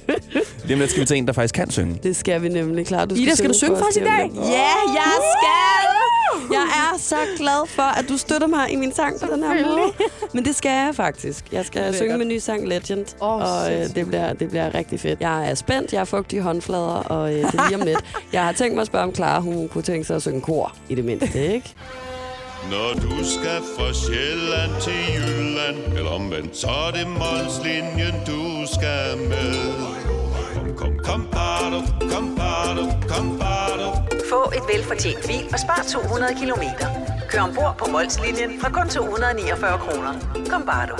lige 0.63 0.73
om 0.73 0.79
lidt 0.79 0.89
skal 0.89 1.01
vi 1.01 1.05
til 1.05 1.17
en, 1.17 1.27
der 1.27 1.33
faktisk 1.33 1.55
kan 1.55 1.69
synge. 1.71 1.99
Det 2.03 2.15
skal 2.15 2.41
vi 2.41 2.49
nemlig 2.49 2.85
klart. 2.85 3.09
Du 3.09 3.15
Ida, 3.15 3.35
skal 3.35 3.49
du 3.49 3.53
synge 3.53 3.77
for 3.77 3.85
os 3.85 3.95
i 3.95 3.99
dag? 3.99 4.31
Ja, 4.35 4.71
jeg 4.93 5.13
skal! 5.33 6.20
Jeg 6.51 6.67
er 6.93 6.97
så 6.99 7.15
glad 7.37 7.67
for, 7.67 7.81
at 7.99 8.05
du 8.09 8.17
støtter 8.17 8.47
mig 8.47 8.71
i 8.71 8.75
min 8.75 8.93
sang 8.93 9.19
på 9.19 9.27
den 9.33 9.43
her 9.43 9.65
måde. 9.67 9.91
Men 10.33 10.45
det 10.45 10.55
skal 10.55 10.69
jeg 10.69 10.91
faktisk. 10.93 11.45
Jeg 11.51 11.65
skal 11.65 11.93
synge 11.95 12.17
min 12.17 12.27
nye 12.27 12.39
sang 12.39 12.67
Legend, 12.67 13.05
Åh, 13.21 13.29
og 13.35 13.73
øh, 13.73 13.95
det, 13.95 14.07
bliver, 14.07 14.33
det 14.33 14.49
bliver 14.49 14.75
rigtig 14.75 14.99
fedt. 14.99 15.19
Jeg 15.21 15.49
er 15.49 15.55
spændt, 15.55 15.91
jeg 15.93 15.99
har 15.99 16.05
fugtige 16.05 16.41
håndflader, 16.41 17.03
og 17.03 17.33
øh, 17.33 17.39
det 17.51 17.59
er 17.59 17.67
lige 17.67 17.79
om 17.81 17.85
lidt. 17.85 17.99
Jeg 18.33 18.45
har 18.45 18.51
tænkt 18.51 18.75
mig 18.75 18.81
at 18.81 18.87
spørge 18.87 19.03
om 19.03 19.15
Clara, 19.15 19.39
hun 19.39 19.67
kunne 19.67 19.83
tænke 19.83 20.07
sig 20.07 20.15
at 20.15 20.21
synge 20.21 20.41
kor 20.41 20.75
i 20.89 20.95
det 20.95 21.05
mindste, 21.05 21.53
ikke? 21.53 21.73
Når 22.71 22.93
du 22.93 23.25
skal 23.25 23.61
fra 23.77 23.93
Sjælland 23.93 24.71
til 24.81 24.93
Jylland 25.15 25.97
Eller 25.97 26.11
omvendt, 26.11 26.57
så 26.57 26.67
er 26.67 26.91
det 26.91 27.07
Molslinjen, 27.07 28.15
du 28.27 28.73
skal 28.73 29.17
med 29.29 29.55
Kom, 30.55 30.75
kom, 30.77 30.97
kom, 31.05 31.27
bado, 31.31 31.81
kom, 32.11 32.35
bado, 32.35 32.85
kom, 33.07 33.39
bado. 33.39 33.60
Få 34.31 34.51
et 34.57 34.65
velfortjent 34.73 35.27
bil 35.27 35.45
og 35.53 35.59
spar 35.59 35.81
200 35.93 36.35
kilometer. 36.41 36.87
Kør 37.29 37.41
ombord 37.41 37.75
på 37.79 37.85
Molslinjen 37.93 38.51
fra 38.61 38.69
kun 38.75 38.89
249 38.89 39.77
kroner. 39.85 40.13
Kom 40.51 40.63
bare 40.71 40.85
du. 40.91 40.95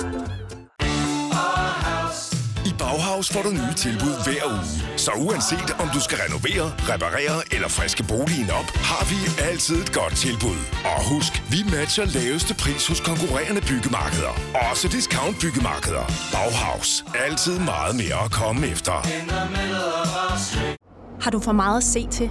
I 2.68 2.72
Bauhaus 2.82 3.26
får 3.32 3.42
du 3.46 3.50
nye 3.60 3.74
tilbud 3.84 4.14
hver 4.24 4.44
uge. 4.54 4.66
Så 5.04 5.10
uanset 5.24 5.70
om 5.82 5.88
du 5.94 6.00
skal 6.06 6.18
renovere, 6.24 6.66
reparere 6.92 7.36
eller 7.54 7.68
friske 7.68 8.02
boligen 8.10 8.50
op, 8.60 8.68
har 8.90 9.04
vi 9.10 9.18
altid 9.50 9.76
et 9.84 9.92
godt 9.98 10.14
tilbud. 10.26 10.60
Og 10.92 10.98
husk, 11.12 11.32
vi 11.52 11.58
matcher 11.76 12.06
laveste 12.18 12.54
pris 12.62 12.82
hos 12.88 13.00
konkurrerende 13.00 13.62
byggemarkeder. 13.70 14.34
Også 14.70 14.88
discount 14.96 15.36
byggemarkeder. 15.42 16.04
Bauhaus. 16.34 17.04
Altid 17.26 17.56
meget 17.72 17.94
mere 18.02 18.18
at 18.24 18.30
komme 18.40 18.60
efter. 18.66 18.96
Har 21.24 21.30
du 21.30 21.40
for 21.40 21.52
meget 21.52 21.76
at 21.76 21.84
se 21.84 22.08
til? 22.18 22.30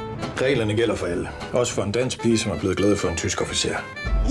Reglerne 0.41 0.75
gælder 0.75 0.95
for 0.95 1.05
alle. 1.05 1.29
Også 1.53 1.73
for 1.73 1.83
en 1.83 1.91
dansk 1.91 2.21
pige, 2.21 2.37
som 2.37 2.51
er 2.51 2.59
blevet 2.59 2.77
glad 2.77 2.97
for 2.97 3.07
en 3.09 3.17
tysk 3.17 3.41
officer. 3.41 3.75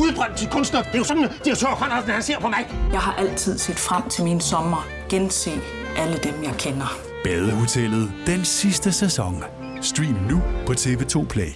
Udbrændt 0.01 0.39
til 0.39 0.49
kunstner. 0.49 0.83
Det 0.83 0.95
er 0.95 0.99
jo 0.99 1.05
sådan, 1.05 1.25
at 1.25 1.31
de 1.45 1.51
har 1.51 1.57
tørt, 1.57 2.15
han 2.15 2.23
ser 2.23 2.41
på 2.41 2.49
mig. 2.49 2.69
Jeg 2.93 3.01
har 3.01 3.15
altid 3.15 3.59
set 3.59 3.79
frem 3.79 4.09
til 4.09 4.25
min 4.25 4.41
sommer. 4.41 4.89
Gense 5.09 5.51
alle 5.97 6.17
dem, 6.17 6.43
jeg 6.43 6.55
kender. 6.59 6.99
Badehotellet 7.25 8.13
den 8.27 8.45
sidste 8.45 8.93
sæson. 8.93 9.45
Stream 9.83 10.17
nu 10.31 10.43
på 10.67 10.73
TV2 10.73 11.27
Play. 11.27 11.53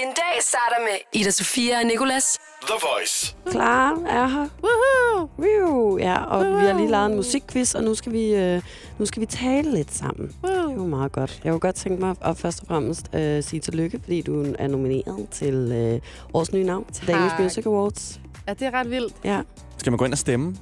Den 0.00 0.10
dag 0.22 0.34
starter 0.40 0.80
med 0.80 1.20
Ida 1.20 1.30
Sofia 1.30 1.78
og 1.78 1.84
Nicolas. 1.84 2.38
The 2.62 2.74
Voice. 2.80 3.34
Klar 3.50 4.02
er 4.06 4.26
her. 4.28 4.48
Woohoo! 4.62 5.28
Woo! 5.38 5.98
Ja, 5.98 6.24
og 6.24 6.40
Woohoo! 6.40 6.60
vi 6.60 6.66
har 6.66 6.76
lige 6.78 6.90
lavet 6.90 7.06
en 7.10 7.16
musikquiz, 7.16 7.74
og 7.74 7.82
nu 7.84 7.94
skal 7.94 8.12
vi, 8.12 8.34
øh, 8.34 8.62
nu 8.98 9.06
skal 9.06 9.20
vi 9.20 9.26
tale 9.26 9.74
lidt 9.74 9.94
sammen. 9.94 10.32
Woo! 10.44 10.52
Det 10.52 10.70
er 10.70 10.74
jo 10.74 10.86
meget 10.86 11.12
godt. 11.12 11.40
Jeg 11.44 11.52
kunne 11.52 11.60
godt 11.60 11.74
tænke 11.74 12.00
mig 12.00 12.14
at 12.24 12.36
først 12.36 12.60
og 12.60 12.66
fremmest 12.66 13.10
øh, 13.14 13.42
sige 13.42 13.60
tillykke, 13.60 14.00
fordi 14.02 14.22
du 14.22 14.54
er 14.58 14.66
nomineret 14.68 15.28
til 15.30 15.54
øh, 15.54 16.00
årets 16.34 16.52
nye 16.52 16.64
navn 16.64 16.84
til 16.92 17.08
Danish. 17.08 17.34
Music 17.40 17.66
Awards. 17.66 18.20
Ja, 18.48 18.52
det 18.52 18.62
er 18.62 18.70
ret 18.74 18.90
vildt. 18.90 19.14
Ja. 19.24 19.40
Skal 19.76 19.90
man 19.92 19.98
gå 19.98 20.04
ind 20.04 20.12
og 20.12 20.18
stemme? 20.18 20.56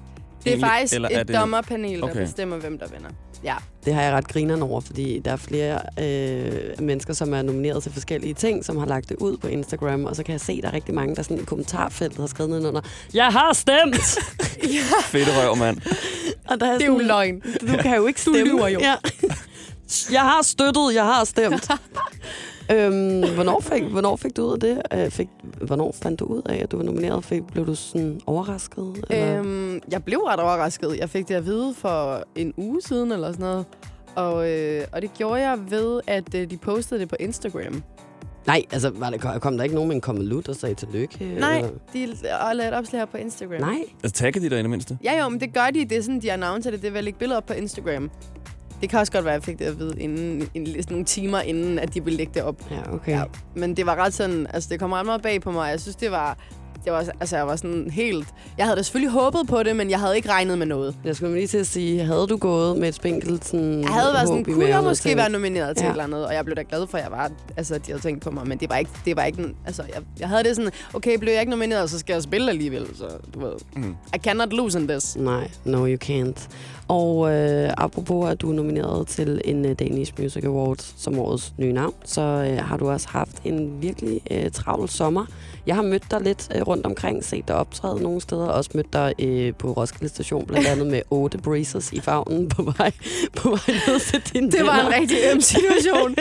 Det 0.45 0.55
er 0.55 0.61
faktisk 0.61 0.95
Eller 0.95 1.09
et 1.09 1.17
er 1.19 1.23
det- 1.23 1.37
dommerpanel, 1.37 2.01
der 2.01 2.05
Okay. 2.11 2.21
bestemmer, 2.21 2.57
hvem 2.57 2.79
der 2.79 2.87
vinder. 2.89 3.11
Ja. 3.45 3.55
Det 3.85 3.95
har 3.95 4.03
jeg 4.03 4.13
ret 4.13 4.29
grineren 4.29 4.63
over, 4.63 4.81
fordi 4.81 5.19
der 5.25 5.33
er 5.33 5.37
flere 5.37 5.81
øh, 6.01 6.83
mennesker, 6.83 7.13
som 7.15 7.35
er 7.35 7.43
nomineret 7.43 7.83
til 7.83 7.93
forskellige 7.93 8.35
ting, 8.35 8.65
som 8.65 8.77
har 8.77 8.87
lagt 8.87 9.09
det 9.09 9.17
ud 9.17 9.37
på 9.37 9.47
Instagram, 9.47 10.05
og 10.05 10.17
så 10.17 10.23
kan 10.23 10.33
jeg 10.33 10.41
se, 10.41 10.53
at 10.53 10.63
der 10.63 10.69
er 10.69 10.73
rigtig 10.73 10.95
mange, 10.95 11.17
der 11.17 11.23
sådan 11.23 11.39
i 11.41 11.45
kommentarfeltet 11.45 12.19
har 12.19 12.27
skrevet 12.27 12.51
nedenunder, 12.51 12.81
jeg 13.15 13.27
har 13.27 13.53
stemt! 13.53 13.97
Fedt 15.13 15.29
røv, 15.37 15.57
mand. 15.57 15.77
og 16.49 16.61
der 16.61 16.67
er 16.67 16.73
Det 16.73 16.83
er 16.83 16.87
jo 16.87 16.93
sådan, 16.95 17.07
løgn. 17.07 17.41
Du 17.61 17.77
kan 17.83 17.97
jo 17.97 18.07
ikke 18.07 18.19
Du 18.27 18.33
stemme. 18.35 18.45
lyver 18.53 18.69
jo. 18.69 18.79
Ja. 18.81 18.95
Jeg 20.13 20.21
har 20.21 20.43
støttet, 20.43 20.95
jeg 20.95 21.05
har 21.05 21.25
stemt. 21.25 21.69
øhm, 22.73 23.35
hvornår, 23.35 23.61
fik, 23.61 23.83
hvornår 23.83 24.17
fik 24.17 24.37
du 24.37 24.43
ud 24.43 24.53
af 24.53 24.61
det? 24.61 24.83
Øh, 24.93 25.11
fik, 25.11 25.29
hvornår 25.61 25.95
fandt 26.03 26.21
du 26.21 26.25
ud 26.25 26.43
af, 26.47 26.57
at 26.63 26.73
du 26.73 26.77
var 26.77 26.85
nomineret? 26.85 27.25
Fik, 27.25 27.43
blev 27.53 27.67
du 27.67 27.75
sådan 27.75 28.21
overrasket? 28.27 29.05
Eller? 29.11 29.39
Øhm, 29.39 29.81
jeg 29.91 30.05
blev 30.05 30.19
ret 30.19 30.41
overrasket. 30.41 30.97
Jeg 30.99 31.11
fik 31.11 31.29
det 31.29 31.35
at 31.35 31.47
vide 31.47 31.75
for 31.75 32.25
en 32.37 32.55
uge 32.57 32.83
siden 32.83 33.13
eller 33.13 33.33
sådan 33.33 33.45
noget. 33.45 33.65
Og, 34.15 34.51
øh, 34.51 34.85
og 34.93 35.03
det 35.03 35.15
gjorde 35.15 35.49
jeg 35.49 35.59
ved, 35.71 36.01
at 36.07 36.35
øh, 36.35 36.51
de 36.51 36.57
postede 36.57 37.01
det 37.01 37.09
på 37.09 37.17
Instagram. 37.21 37.83
Nej, 38.47 38.65
altså 38.73 38.91
var 38.95 39.11
det, 39.11 39.21
kom 39.43 39.57
der 39.57 39.65
ikke 39.65 39.75
nogen 39.75 39.89
med 39.89 39.95
en 39.97 40.01
kommelut 40.01 40.49
og 40.49 40.57
sagde 40.57 40.75
tillykke? 40.75 41.25
Nej, 41.41 41.57
Eller? 41.57 41.71
de 41.93 42.15
har 42.31 42.53
lavet 42.53 42.69
et 42.69 42.75
opslag 42.79 43.01
her 43.01 43.07
på 43.07 43.17
Instagram. 43.17 43.61
Nej. 43.61 43.79
Altså, 44.03 44.19
tagger 44.19 44.41
de 44.41 44.51
dig 44.51 44.59
i 44.59 44.63
det 44.63 44.71
mindste? 44.71 44.99
Ja 45.05 45.23
jo, 45.23 45.29
men 45.29 45.41
det 45.41 45.55
gør 45.55 45.67
de. 45.75 45.85
Det 45.85 45.99
er 45.99 46.03
sådan, 46.03 46.21
de 46.21 46.33
annoncerer 46.33 46.73
det. 46.73 46.83
Det 46.83 46.89
er 46.89 46.93
vel 46.93 47.07
ikke 47.07 47.19
billeder 47.19 47.37
op 47.37 47.47
på 47.47 47.53
Instagram. 47.53 48.11
Det 48.81 48.89
kan 48.91 48.99
også 48.99 49.13
godt 49.13 49.25
være, 49.25 49.35
at 49.35 49.41
jeg 49.41 49.45
fik 49.45 49.59
det 49.59 49.65
at 49.65 49.79
vide 49.79 49.95
inden, 50.01 50.49
en, 50.55 50.67
sådan 50.67 50.85
nogle 50.91 51.05
timer 51.05 51.41
inden, 51.41 51.79
at 51.79 51.95
de 51.95 52.05
ville 52.05 52.17
lægge 52.17 52.33
det 52.35 52.43
op. 52.43 52.71
Ja, 52.71 52.95
okay. 52.95 53.13
Ja, 53.13 53.23
men 53.55 53.77
det 53.77 53.87
var 53.87 53.95
ret 53.95 54.15
sådan, 54.15 54.47
altså 54.55 54.69
det 54.73 54.81
kom 54.81 54.93
ret 54.93 55.07
meget 55.07 55.23
bag 55.23 55.41
på 55.41 55.51
mig. 55.51 55.71
Jeg 55.71 55.81
synes, 55.81 55.97
det 55.97 56.11
var, 56.11 56.39
det 56.85 56.93
var, 56.93 57.05
altså 57.21 57.37
jeg 57.37 57.47
var 57.47 57.57
sådan 57.57 57.91
helt, 57.91 58.29
jeg 58.59 58.67
havde 58.67 58.77
da 58.77 58.83
selvfølgelig 58.83 59.13
håbet 59.13 59.41
på 59.49 59.63
det, 59.63 59.77
men 59.77 59.91
jeg 59.91 60.01
havde 60.01 60.17
ikke 60.17 60.29
regnet 60.29 60.59
med 60.59 60.67
noget. 60.67 60.95
Jeg 61.05 61.17
skulle 61.17 61.35
lige 61.35 61.47
til 61.47 61.59
at 61.59 61.67
sige, 61.67 62.05
havde 62.05 62.27
du 62.27 62.37
gået 62.37 62.79
med 62.79 62.89
et 62.89 62.95
spinkelt 62.95 63.45
sådan 63.45 63.81
Jeg 63.81 63.89
havde 63.91 64.13
været 64.15 64.29
sådan, 64.29 64.45
kunne 64.45 64.69
jeg 64.69 64.83
måske 64.83 65.03
tænkt, 65.03 65.17
være 65.19 65.31
nomineret 65.31 65.77
til 65.77 65.85
ja. 65.85 65.89
et 65.89 65.93
eller 65.93 66.05
andet, 66.05 66.27
og 66.27 66.35
jeg 66.35 66.45
blev 66.45 66.57
da 66.57 66.63
glad 66.69 66.87
for, 66.87 66.99
at 66.99 67.05
jeg 67.05 67.13
var, 67.13 67.31
altså, 67.57 67.75
at 67.75 67.87
de 67.87 67.93
havde 67.93 68.03
tænkt 68.03 68.23
på 68.23 68.31
mig, 68.31 68.49
men 68.49 68.59
det 68.59 68.71
var 68.71 68.77
ikke, 68.77 68.91
det 69.05 69.17
var 69.17 69.25
ikke, 69.25 69.49
altså, 69.67 69.83
jeg, 69.95 70.03
jeg 70.21 70.29
havde 70.29 70.45
det 70.45 70.57
sådan, 70.57 70.71
okay, 70.95 71.19
blev 71.19 71.33
jeg 71.33 71.41
ikke 71.41 71.51
nomineret, 71.51 71.91
så 71.91 71.99
skal 71.99 72.13
jeg 72.13 72.23
spille 72.23 72.51
alligevel, 72.51 72.87
så 72.95 73.05
du 73.35 73.41
ved, 73.41 73.53
Mm. 73.77 73.95
I 74.15 74.19
cannot 74.19 74.53
lose 74.53 74.79
in 74.81 74.89
this. 74.89 75.17
Nej, 75.17 75.51
no 75.65 75.87
you 75.87 75.97
can't. 76.05 76.49
Og 76.89 77.31
øh, 77.35 77.71
apropos, 77.77 78.31
at 78.31 78.41
du 78.41 78.51
er 78.51 78.55
nomineret 78.55 79.07
til 79.07 79.41
en 79.45 79.65
uh, 79.65 79.73
Danish 79.73 80.13
Music 80.19 80.45
Award 80.45 80.77
som 80.97 81.19
årets 81.19 81.53
nye 81.59 81.73
navn, 81.73 81.95
så 82.05 82.21
øh, 82.21 82.65
har 82.65 82.77
du 82.77 82.91
også 82.91 83.09
haft 83.09 83.37
en 83.45 83.83
virkelig 83.83 84.21
øh, 84.31 84.51
travl 84.51 84.89
sommer. 84.89 85.27
Jeg 85.67 85.75
har 85.77 85.83
mødt 85.83 86.11
dig 86.11 86.21
lidt 86.21 86.49
øh, 86.55 86.63
rundt 86.63 86.87
omkring, 86.87 87.25
set 87.25 87.49
dig 87.49 87.57
optræde 87.57 88.03
nogle 88.03 88.21
steder, 88.21 88.47
og 88.47 88.55
også 88.55 88.71
mødt 88.75 88.93
dig 88.93 89.15
øh, 89.19 89.55
på 89.55 89.73
Roskilde 89.73 90.09
Station, 90.09 90.47
blandt 90.47 90.67
andet 90.67 90.87
med 90.87 91.03
otte 91.11 91.39
breezers 91.39 91.93
i 91.93 92.01
favnen 92.01 92.49
på 92.49 92.63
vej, 92.63 92.93
på 93.37 93.49
vej 93.51 93.75
ned 93.87 94.01
til 94.01 94.23
din 94.33 94.51
Det 94.51 94.61
var 94.67 94.79
en 94.81 94.85
venner. 94.87 95.01
rigtig 95.01 95.19
øm 95.35 95.41
situation. 95.41 96.15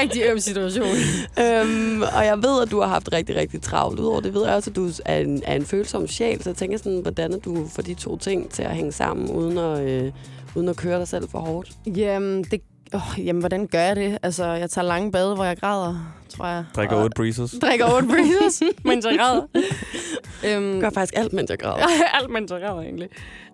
rigtig 0.00 0.22
øm 0.30 0.38
situation. 0.38 0.86
øhm, 1.44 2.02
og 2.02 2.24
jeg 2.26 2.38
ved, 2.42 2.62
at 2.62 2.70
du 2.70 2.80
har 2.80 2.88
haft 2.88 3.08
rigtig, 3.12 3.36
rigtig 3.36 3.62
travlt. 3.62 4.00
Udover 4.00 4.20
det 4.20 4.34
ved 4.34 4.44
jeg 4.46 4.54
også, 4.54 4.70
at 4.70 4.76
du 4.76 4.90
er 5.04 5.16
en, 5.18 5.42
er 5.46 5.54
en 5.56 5.64
følsom 5.64 6.06
sjæl, 6.06 6.42
så 6.42 6.50
jeg 6.50 6.56
tænker 6.56 6.78
sådan, 6.78 7.00
hvordan 7.00 7.40
du 7.40 7.66
får 7.74 7.82
de 7.82 7.94
to 7.94 8.16
ting 8.16 8.50
til 8.50 8.62
at 8.62 8.70
hænge 8.76 8.92
sammen, 8.92 9.30
uden 9.30 9.58
at, 9.58 9.77
øh, 9.82 10.12
uden 10.54 10.68
at 10.68 10.76
køre 10.76 10.98
dig 10.98 11.08
selv 11.08 11.28
for 11.28 11.38
hårdt? 11.38 11.70
Jamen, 11.86 12.44
det, 12.44 12.60
oh, 12.94 13.26
jamen, 13.26 13.40
hvordan 13.42 13.66
gør 13.66 13.80
jeg 13.80 13.96
det? 13.96 14.18
Altså, 14.22 14.46
jeg 14.46 14.70
tager 14.70 14.86
lange 14.86 15.12
bade, 15.12 15.34
hvor 15.34 15.44
jeg 15.44 15.56
græder, 15.56 16.14
tror 16.28 16.46
jeg. 16.46 16.64
Drikker 16.76 16.96
otte 16.96 17.14
breezers. 17.16 17.54
Drikker 17.62 17.86
otte 17.94 18.08
breezers, 18.12 18.62
mens 18.84 19.04
jeg 19.04 19.18
græder. 19.18 19.42
øhm, 20.46 20.80
Gør 20.80 20.90
faktisk 20.90 21.14
alt, 21.16 21.32
mens 21.32 21.50
jeg 21.50 21.58
græder. 21.58 21.86
alt, 22.20 22.30
mens 22.30 22.50
jeg 22.50 22.60
græder, 22.60 22.80
egentlig. 22.80 23.08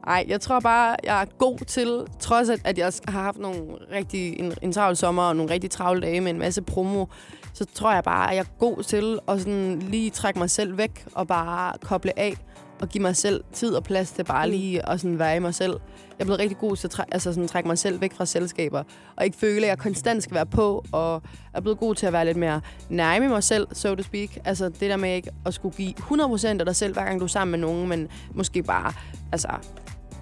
Nej, 0.07 0.25
jeg 0.28 0.40
tror 0.40 0.61
bare, 0.61 0.97
jeg 1.04 1.23
er 1.23 1.26
god 1.38 1.59
til, 1.59 2.00
trods 2.21 2.49
at, 2.49 2.61
at 2.64 2.78
jeg 2.78 2.93
har 3.09 3.23
haft 3.23 3.38
nogle 3.38 3.61
rigtig, 3.93 4.40
en, 4.40 4.52
en 4.62 4.73
travl 4.73 4.97
sommer 4.97 5.23
og 5.23 5.37
nogle 5.37 5.52
rigtig 5.52 5.71
travle 5.71 6.00
dage 6.00 6.21
med 6.21 6.31
en 6.31 6.38
masse 6.38 6.62
promo, 6.62 7.07
så 7.54 7.66
tror 7.75 7.93
jeg 7.93 8.04
bare, 8.04 8.31
at 8.31 8.37
jeg 8.37 8.40
er 8.43 8.59
god 8.59 8.83
til 8.83 9.19
at 9.28 9.38
sådan 9.40 9.78
lige 9.78 10.11
trække 10.11 10.38
mig 10.38 10.50
selv 10.50 10.78
væk 10.78 11.04
og 11.14 11.26
bare 11.28 11.73
koble 11.83 12.19
af 12.19 12.35
og 12.81 12.88
give 12.88 13.02
mig 13.02 13.16
selv 13.16 13.45
tid 13.52 13.75
og 13.75 13.85
plads 13.85 14.11
til 14.11 14.25
bare 14.25 14.50
lige 14.50 14.88
at 14.88 15.00
sådan 15.00 15.19
være 15.19 15.37
i 15.37 15.38
mig 15.38 15.54
selv. 15.54 15.73
Jeg 15.73 16.21
er 16.21 16.25
blevet 16.25 16.40
rigtig 16.40 16.59
god 16.59 16.76
til 16.76 16.87
at 16.87 16.90
træ- 16.95 17.04
altså 17.12 17.33
sådan, 17.33 17.49
trække 17.49 17.66
mig 17.69 17.78
selv 17.78 18.00
væk 18.00 18.12
fra 18.14 18.26
selskaber, 18.26 18.83
og 19.16 19.25
ikke 19.25 19.37
føle, 19.37 19.62
at 19.62 19.69
jeg 19.69 19.78
konstant 19.78 20.23
skal 20.23 20.35
være 20.35 20.47
på, 20.47 20.85
og 20.93 21.23
er 21.54 21.61
blevet 21.61 21.78
god 21.78 21.95
til 21.95 22.07
at 22.07 22.12
være 22.12 22.25
lidt 22.25 22.37
mere 22.37 22.61
nær 22.88 23.21
med 23.21 23.28
mig 23.28 23.43
selv, 23.43 23.66
so 23.73 23.95
to 23.95 24.02
speak. 24.02 24.28
Altså 24.45 24.64
det 24.69 24.81
der 24.81 24.97
med 24.97 25.14
ikke 25.14 25.31
at 25.47 25.54
skulle 25.54 25.76
give 25.76 25.93
100% 25.99 26.47
af 26.61 26.66
dig 26.66 26.76
selv, 26.76 26.93
hver 26.93 27.04
gang 27.04 27.21
du 27.21 27.25
er 27.25 27.28
sammen 27.28 27.61
med 27.61 27.69
nogen, 27.69 27.88
men 27.88 28.09
måske 28.35 28.62
bare 28.62 28.93
altså 29.33 29.49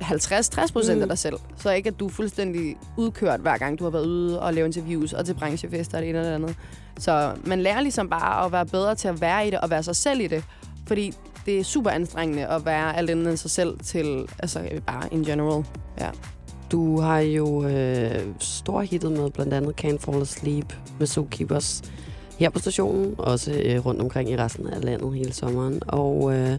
50-60 0.00 0.72
procent 0.72 0.96
Mm. 0.96 1.02
af 1.02 1.08
dig 1.08 1.18
selv. 1.18 1.36
Så 1.56 1.70
ikke, 1.70 1.88
at 1.88 2.00
du 2.00 2.06
er 2.06 2.10
fuldstændig 2.10 2.76
udkørt, 2.96 3.40
hver 3.40 3.56
gang 3.58 3.78
du 3.78 3.84
har 3.84 3.90
været 3.90 4.06
ude 4.06 4.40
og 4.40 4.54
lave 4.54 4.66
interviews 4.66 5.12
og 5.12 5.26
til 5.26 5.34
branchefester 5.34 5.98
og 5.98 6.02
det 6.02 6.08
ene 6.10 6.18
eller 6.18 6.30
det 6.30 6.34
andet. 6.44 6.56
Så 6.98 7.34
man 7.46 7.60
lærer 7.60 7.80
ligesom 7.80 8.08
bare 8.08 8.44
at 8.46 8.52
være 8.52 8.66
bedre 8.66 8.94
til 8.94 9.08
at 9.08 9.20
være 9.20 9.46
i 9.46 9.50
det 9.50 9.60
og 9.60 9.70
være 9.70 9.82
sig 9.82 9.96
selv 9.96 10.20
i 10.20 10.26
det. 10.26 10.44
Fordi 10.86 11.12
det 11.46 11.58
er 11.60 11.64
super 11.64 11.90
anstrengende 11.90 12.46
at 12.46 12.66
være 12.66 12.96
alt 12.96 13.10
andet 13.10 13.28
end 13.28 13.36
sig 13.36 13.50
selv 13.50 13.78
til, 13.84 14.26
altså 14.38 14.60
bare 14.86 15.08
in 15.14 15.24
general. 15.24 15.64
Ja. 16.00 16.08
Du 16.72 17.00
har 17.00 17.18
jo 17.18 17.66
øh, 17.68 18.24
storhittet 18.38 19.12
med 19.12 19.30
blandt 19.30 19.54
andet 19.54 19.84
Can't 19.84 19.96
Fall 19.98 20.22
Asleep 20.22 20.72
med 20.98 21.06
Zookeepers 21.06 21.82
her 22.38 22.50
på 22.50 22.58
stationen, 22.58 23.14
også 23.18 23.52
øh, 23.52 23.86
rundt 23.86 24.00
omkring 24.00 24.30
i 24.30 24.36
resten 24.36 24.66
af 24.66 24.84
landet 24.84 25.14
hele 25.14 25.32
sommeren. 25.32 25.80
Og 25.88 26.34
øh, 26.34 26.58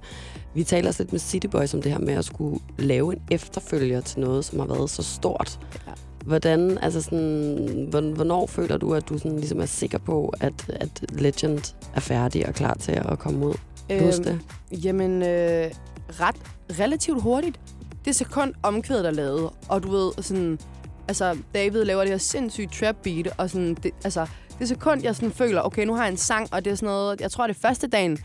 vi 0.53 0.63
taler 0.63 0.87
også 0.87 1.03
lidt 1.03 1.11
med 1.11 1.19
City 1.19 1.47
Boys 1.47 1.73
om 1.73 1.81
det 1.81 1.91
her 1.91 1.99
med 1.99 2.13
at 2.13 2.25
skulle 2.25 2.59
lave 2.77 3.13
en 3.13 3.19
efterfølger 3.31 4.01
til 4.01 4.19
noget, 4.19 4.45
som 4.45 4.59
har 4.59 4.65
været 4.67 4.89
så 4.89 5.03
stort. 5.03 5.59
Ja. 5.87 5.91
Hvordan, 6.25 6.77
altså 6.81 7.01
sådan, 7.01 7.87
hvorn- 7.93 8.15
hvornår 8.15 8.47
føler 8.47 8.77
du, 8.77 8.93
at 8.93 9.09
du 9.09 9.17
sådan 9.17 9.37
ligesom 9.39 9.61
er 9.61 9.65
sikker 9.65 9.97
på, 9.97 10.33
at, 10.39 10.53
at 10.69 11.05
Legend 11.09 11.75
er 11.95 11.99
færdig 11.99 12.47
og 12.47 12.53
klar 12.53 12.73
til 12.73 12.91
at 12.91 13.19
komme 13.19 13.47
ud? 13.47 13.53
Du 13.89 14.05
huske 14.05 14.23
det? 14.23 14.39
Jamen, 14.71 15.21
øh, 15.21 15.71
ret 16.09 16.35
relativt 16.79 17.21
hurtigt. 17.21 17.59
Det 18.05 18.15
sekund 18.15 18.53
omkvædet 18.63 19.05
er 19.05 19.11
lavet, 19.11 19.49
og 19.69 19.83
du 19.83 19.91
ved, 19.91 20.11
sådan, 20.23 20.59
altså, 21.07 21.37
David 21.55 21.83
laver 21.83 22.01
det 22.01 22.09
her 22.09 22.17
sindssygt 22.17 22.73
trap 22.73 22.95
beat, 23.03 23.27
og 23.37 23.49
sådan, 23.49 23.75
det, 23.83 23.91
altså, 24.03 24.27
det 24.59 24.67
sekund, 24.67 25.03
jeg 25.03 25.15
sådan 25.15 25.31
føler, 25.31 25.61
okay, 25.61 25.85
nu 25.85 25.93
har 25.93 26.03
jeg 26.03 26.11
en 26.11 26.17
sang, 26.17 26.47
og 26.53 26.65
det 26.65 26.71
er 26.71 26.75
sådan 26.75 26.87
noget, 26.87 27.21
jeg 27.21 27.31
tror, 27.31 27.47
det 27.47 27.55
er 27.55 27.59
første 27.59 27.87
dagen, 27.87 28.17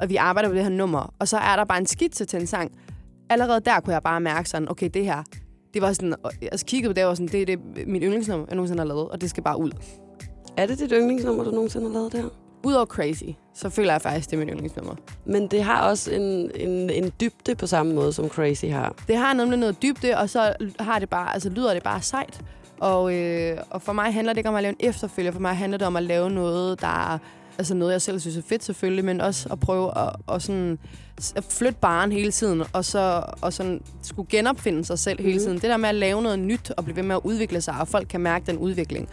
og 0.00 0.08
vi 0.08 0.16
arbejder 0.16 0.48
på 0.48 0.54
det 0.54 0.62
her 0.62 0.70
nummer, 0.70 1.14
og 1.18 1.28
så 1.28 1.36
er 1.38 1.56
der 1.56 1.64
bare 1.64 1.78
en 1.78 1.86
skitse 1.86 2.24
til 2.24 2.40
en 2.40 2.46
sang. 2.46 2.72
Allerede 3.30 3.60
der 3.60 3.80
kunne 3.80 3.92
jeg 3.94 4.02
bare 4.02 4.20
mærke 4.20 4.48
sådan, 4.50 4.70
okay, 4.70 4.90
det 4.94 5.04
her, 5.04 5.22
det 5.74 5.82
var 5.82 5.92
sådan, 5.92 6.14
og 6.22 6.32
jeg 6.42 6.50
kiggede 6.66 6.90
på 6.90 6.94
det, 6.94 7.04
og 7.04 7.08
var 7.08 7.14
sådan, 7.14 7.28
det 7.28 7.42
er 7.42 7.46
det, 7.46 7.58
mit 7.86 8.02
yndlingsnummer, 8.02 8.46
jeg 8.48 8.56
nogensinde 8.56 8.80
har 8.80 8.86
lavet, 8.86 9.08
og 9.08 9.20
det 9.20 9.30
skal 9.30 9.42
bare 9.42 9.60
ud. 9.60 9.70
Er 10.56 10.66
det 10.66 10.78
dit 10.78 10.92
yndlingsnummer, 10.94 11.44
du 11.44 11.50
nogensinde 11.50 11.86
har 11.86 11.92
lavet 11.92 12.12
der? 12.12 12.43
Udover 12.64 12.86
Crazy, 12.86 13.24
så 13.54 13.68
føler 13.68 13.92
jeg 13.92 14.02
faktisk, 14.02 14.30
det 14.30 14.36
er 14.36 14.40
mit 14.40 14.48
yndlingsnummer. 14.52 14.94
Men 15.24 15.48
det 15.48 15.62
har 15.62 15.88
også 15.88 16.10
en, 16.10 16.50
en, 16.54 16.90
en 16.90 17.12
dybde 17.20 17.54
på 17.54 17.66
samme 17.66 17.94
måde, 17.94 18.12
som 18.12 18.28
Crazy 18.28 18.64
har. 18.64 18.94
Det 19.08 19.16
har 19.16 19.34
nemlig 19.34 19.58
noget 19.58 19.82
dybde, 19.82 20.16
og 20.16 20.30
så 20.30 20.52
har 20.80 20.98
det 20.98 21.08
bare, 21.08 21.34
altså, 21.34 21.50
lyder 21.50 21.74
det 21.74 21.82
bare 21.82 22.02
sejt. 22.02 22.40
Og, 22.80 23.14
øh, 23.14 23.58
og 23.70 23.82
for 23.82 23.92
mig 23.92 24.14
handler 24.14 24.32
det 24.32 24.38
ikke 24.38 24.48
om 24.48 24.54
at 24.54 24.62
lave 24.62 24.74
en 24.80 24.88
efterfølger. 24.88 25.32
For 25.32 25.40
mig 25.40 25.56
handler 25.56 25.78
det 25.78 25.86
om 25.86 25.96
at 25.96 26.02
lave 26.02 26.30
noget, 26.30 26.80
der 26.80 27.12
er 27.12 27.18
altså 27.58 27.74
noget, 27.74 27.92
jeg 27.92 28.02
selv 28.02 28.20
synes 28.20 28.36
er 28.36 28.42
fedt 28.42 28.64
selvfølgelig, 28.64 29.04
men 29.04 29.20
også 29.20 29.48
at 29.52 29.60
prøve 29.60 29.98
at, 29.98 30.16
at, 30.32 30.42
sådan, 30.42 30.78
at 31.36 31.44
flytte 31.44 31.78
baren 31.80 32.12
hele 32.12 32.32
tiden, 32.32 32.62
og 32.72 32.84
så 32.84 33.24
og 33.40 33.52
sådan, 33.52 33.80
skulle 34.02 34.28
genopfinde 34.30 34.84
sig 34.84 34.98
selv 34.98 35.20
mm. 35.20 35.26
hele 35.26 35.40
tiden. 35.40 35.54
Det 35.54 35.62
der 35.62 35.76
med 35.76 35.88
at 35.88 35.94
lave 35.94 36.22
noget 36.22 36.38
nyt 36.38 36.70
og 36.70 36.84
blive 36.84 36.96
ved 36.96 37.02
med 37.02 37.16
at 37.16 37.20
udvikle 37.24 37.60
sig, 37.60 37.74
og 37.80 37.88
folk 37.88 38.08
kan 38.08 38.20
mærke 38.20 38.46
den 38.46 38.58
udvikling. 38.58 39.08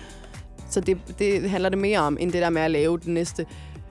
Så 0.71 0.79
det, 0.79 0.97
det 1.19 1.49
handler 1.49 1.69
det 1.69 1.77
mere 1.77 1.99
om, 1.99 2.17
end 2.19 2.31
det 2.31 2.41
der 2.41 2.49
med 2.49 2.61
at 2.61 2.71
lave 2.71 2.97
den 2.97 3.13
næste 3.13 3.45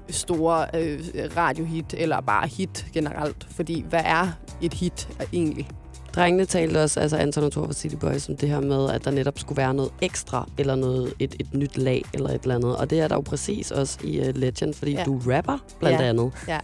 store 0.08 0.66
øh, 0.74 1.00
radiohit, 1.36 1.94
eller 1.98 2.20
bare 2.20 2.48
hit 2.48 2.86
generelt. 2.92 3.46
Fordi 3.50 3.84
hvad 3.88 4.02
er 4.04 4.28
et 4.62 4.74
hit 4.74 5.08
egentlig? 5.32 5.68
Drengene 6.14 6.44
talte 6.44 6.82
også, 6.82 7.00
altså 7.00 7.16
Anton 7.16 7.44
og 7.44 7.52
Thor 7.52 7.66
fra 7.66 7.72
City 7.72 7.94
Boys, 7.94 8.28
om 8.28 8.36
det 8.36 8.48
her 8.48 8.60
med, 8.60 8.90
at 8.90 9.04
der 9.04 9.10
netop 9.10 9.38
skulle 9.38 9.56
være 9.56 9.74
noget 9.74 9.92
ekstra, 10.02 10.48
eller 10.58 10.74
noget, 10.74 11.14
et, 11.18 11.36
et 11.40 11.54
nyt 11.54 11.76
lag, 11.76 12.04
eller 12.14 12.28
et 12.28 12.42
eller 12.42 12.54
andet. 12.54 12.76
Og 12.76 12.90
det 12.90 13.00
er 13.00 13.08
der 13.08 13.14
jo 13.14 13.20
præcis 13.20 13.70
også 13.70 13.98
i 14.04 14.20
uh, 14.20 14.36
Legend, 14.36 14.74
fordi 14.74 14.92
ja. 14.92 15.04
du 15.04 15.20
rapper, 15.26 15.58
blandt 15.80 16.00
ja. 16.00 16.06
andet. 16.06 16.32
Ja. 16.48 16.58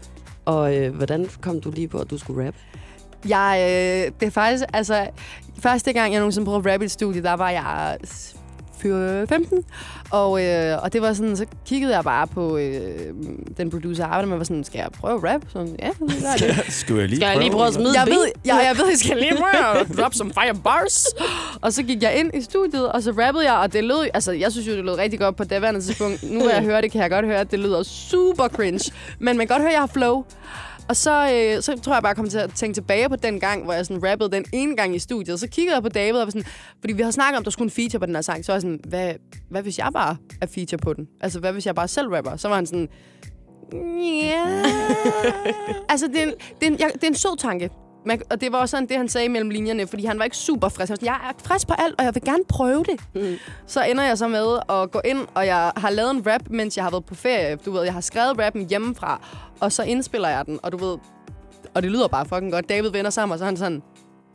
Og 0.45 0.77
øh, 0.77 0.95
hvordan 0.95 1.29
kom 1.41 1.61
du 1.61 1.71
lige 1.71 1.89
på, 1.89 1.99
at 1.99 2.11
du 2.11 2.19
skulle 2.19 2.47
rappe? 2.47 2.59
Jeg, 3.29 3.59
øh, 3.61 4.13
det 4.21 4.27
er 4.27 4.31
faktisk, 4.31 4.65
altså, 4.73 5.09
første 5.59 5.93
gang, 5.93 6.13
jeg 6.13 6.21
nogensinde 6.21 6.45
prøvede 6.45 6.73
rappe 6.73 6.85
i 6.85 6.87
et 6.87 6.91
studie, 6.91 7.23
der 7.23 7.33
var 7.33 7.51
jeg 7.51 7.99
15. 8.81 9.65
Og, 10.11 10.45
øh, 10.45 10.83
og 10.83 10.93
det 10.93 11.03
var 11.03 11.13
sådan, 11.13 11.37
så 11.37 11.47
kiggede 11.67 11.95
jeg 11.95 12.05
bare 12.05 12.27
på 12.27 12.57
øh, 12.57 12.81
den 13.57 13.71
producer, 13.71 14.03
jeg 14.03 14.07
arbejdede 14.07 14.29
med, 14.29 14.37
var 14.37 14.45
sådan, 14.45 14.65
skal 14.65 14.79
jeg 14.79 14.89
prøve 15.01 15.15
at 15.15 15.35
rap? 15.35 15.41
Sådan, 15.53 15.77
ja, 15.79 15.91
det 16.07 16.25
Skal, 16.37 16.73
skal 16.81 16.97
jeg 16.97 17.09
lige 17.09 17.17
Skal 17.17 17.29
jeg 17.29 17.39
lige 17.39 17.51
prøve 17.51 17.67
at 17.67 17.75
smide 17.75 18.01
jeg 18.01 18.07
ved, 18.07 18.27
ja, 18.47 18.57
jeg 18.57 18.77
ved, 18.77 18.89
jeg 18.89 18.99
skal 18.99 19.17
lige 19.17 19.37
prøve 19.37 19.81
at 19.81 19.87
drop 19.99 20.15
some 20.15 20.33
fire 20.33 20.55
bars. 20.65 21.07
Og 21.61 21.73
så 21.73 21.83
gik 21.83 22.03
jeg 22.03 22.19
ind 22.19 22.31
i 22.35 22.43
studiet, 22.43 22.93
og 22.93 23.03
så 23.03 23.11
rappede 23.11 23.45
jeg, 23.45 23.55
og 23.55 23.73
det 23.73 23.85
lød, 23.85 24.09
altså 24.15 24.33
jeg 24.33 24.53
synes 24.53 24.69
jo, 24.69 24.73
det 24.73 24.85
lød 24.85 24.95
rigtig 24.99 25.19
godt 25.19 25.37
på 25.37 25.43
det 25.43 25.51
daværende 25.51 25.81
tidspunkt. 25.81 26.23
Nu 26.31 26.41
hvor 26.41 26.51
jeg 26.51 26.63
hører 26.63 26.81
det, 26.81 26.93
kan 26.93 27.03
jeg 27.03 27.11
godt 27.11 27.25
høre, 27.25 27.39
at 27.39 27.51
det 27.51 27.59
lyder 27.59 27.83
super 27.83 28.49
cringe. 28.49 28.93
Men 29.19 29.37
man 29.37 29.47
kan 29.47 29.55
godt 29.55 29.63
høre, 29.63 29.71
at 29.71 29.75
jeg 29.75 29.83
har 29.83 29.87
flow. 29.87 30.25
Og 30.89 30.97
så, 30.97 31.33
øh, 31.35 31.63
så 31.63 31.81
tror 31.83 31.95
jeg 31.95 32.03
bare, 32.03 32.09
jeg 32.09 32.17
kom 32.17 32.29
til 32.29 32.39
at 32.39 32.53
tænke 32.55 32.75
tilbage 32.75 33.09
på 33.09 33.17
den 33.17 33.41
gang, 33.41 33.65
hvor 33.65 33.73
jeg 33.73 33.87
sådan 33.87 34.11
rappede 34.11 34.31
den 34.31 34.45
ene 34.53 34.77
gang 34.77 34.95
i 34.95 34.99
studiet. 34.99 35.41
Så 35.41 35.49
kiggede 35.49 35.75
jeg 35.75 35.83
på 35.83 35.89
David 35.89 36.21
og 36.21 36.25
var 36.27 36.31
sådan, 36.31 36.47
fordi 36.81 36.93
vi 36.93 37.03
har 37.03 37.11
snakket 37.11 37.37
om, 37.37 37.41
at 37.41 37.45
der 37.45 37.51
skulle 37.51 37.67
en 37.67 37.71
feature 37.71 38.01
på 38.01 38.07
den 38.07 38.15
her 38.15 38.23
sang. 38.23 38.45
Så 38.45 38.53
var 38.53 38.55
jeg 38.55 38.63
sådan, 38.63 38.81
hvad, 38.89 39.15
hvad 39.51 39.63
hvis 39.63 39.79
jeg 39.79 39.91
bare 39.93 40.17
er 40.41 40.47
feature 40.47 40.79
på 40.79 40.93
den? 40.93 41.09
Altså, 41.21 41.41
hvad 41.41 41.53
hvis 41.53 41.67
jeg 41.67 41.75
bare 41.75 41.89
selv 41.89 42.09
rapper? 42.09 42.37
Så 42.37 42.49
var 42.49 42.55
han 42.55 42.67
sådan, 42.67 42.89
ja. 44.23 44.63
altså, 45.93 46.09
det 46.09 46.19
er, 46.23 46.27
en, 46.27 46.35
det, 46.61 46.67
er 46.67 46.71
en, 46.71 46.79
jeg, 46.79 46.91
det 46.95 47.05
er 47.05 47.09
en 47.09 47.15
sød 47.15 47.37
tanke. 47.39 47.71
Man, 48.07 48.23
og 48.31 48.41
det 48.41 48.53
var 48.53 48.59
også 48.59 48.71
sådan 48.71 48.89
det, 48.89 48.97
han 48.97 49.09
sagde 49.09 49.29
mellem 49.29 49.51
linjerne, 49.51 49.87
fordi 49.87 50.05
han 50.05 50.19
var 50.19 50.25
ikke 50.25 50.37
super 50.37 50.69
frisk. 50.69 50.79
Han 50.79 50.89
var 50.89 50.97
sådan, 50.97 51.07
jeg 51.07 51.15
er 51.31 51.33
frisk 51.45 51.69
på 51.69 51.75
alt, 51.79 51.95
og 51.99 52.05
jeg 52.05 52.15
vil 52.15 52.23
gerne 52.25 52.45
prøve 52.49 52.85
det. 52.85 53.01
Mm. 53.15 53.35
Så 53.67 53.83
ender 53.85 54.05
jeg 54.05 54.19
så 54.19 54.29
med 54.29 54.59
at 54.69 54.91
gå 54.91 55.01
ind, 55.05 55.19
og 55.35 55.47
jeg 55.47 55.73
har 55.77 55.91
lavet 55.91 56.11
en 56.11 56.27
rap, 56.27 56.41
mens 56.51 56.77
jeg 56.77 56.85
har 56.85 56.91
været 56.91 57.05
på 57.05 57.15
ferie. 57.15 57.57
Du 57.57 57.71
ved, 57.73 57.83
jeg 57.83 57.93
har 57.93 58.01
skrevet 58.01 58.39
rappen 58.45 58.69
hjemmefra, 58.69 59.21
og 59.61 59.73
så 59.73 59.83
indspiller 59.83 60.29
jeg 60.29 60.47
den, 60.47 60.59
og 60.63 60.73
du 60.73 60.77
ved, 60.77 60.97
og 61.75 61.83
det 61.83 61.91
lyder 61.91 62.09
bare 62.09 62.27
fucking 62.27 62.53
godt. 62.53 62.69
David 62.69 62.91
vender 62.91 63.11
sammen, 63.11 63.33
og 63.33 63.39
så 63.39 63.45
er 63.45 63.47
han 63.47 63.57
sådan, 63.57 63.83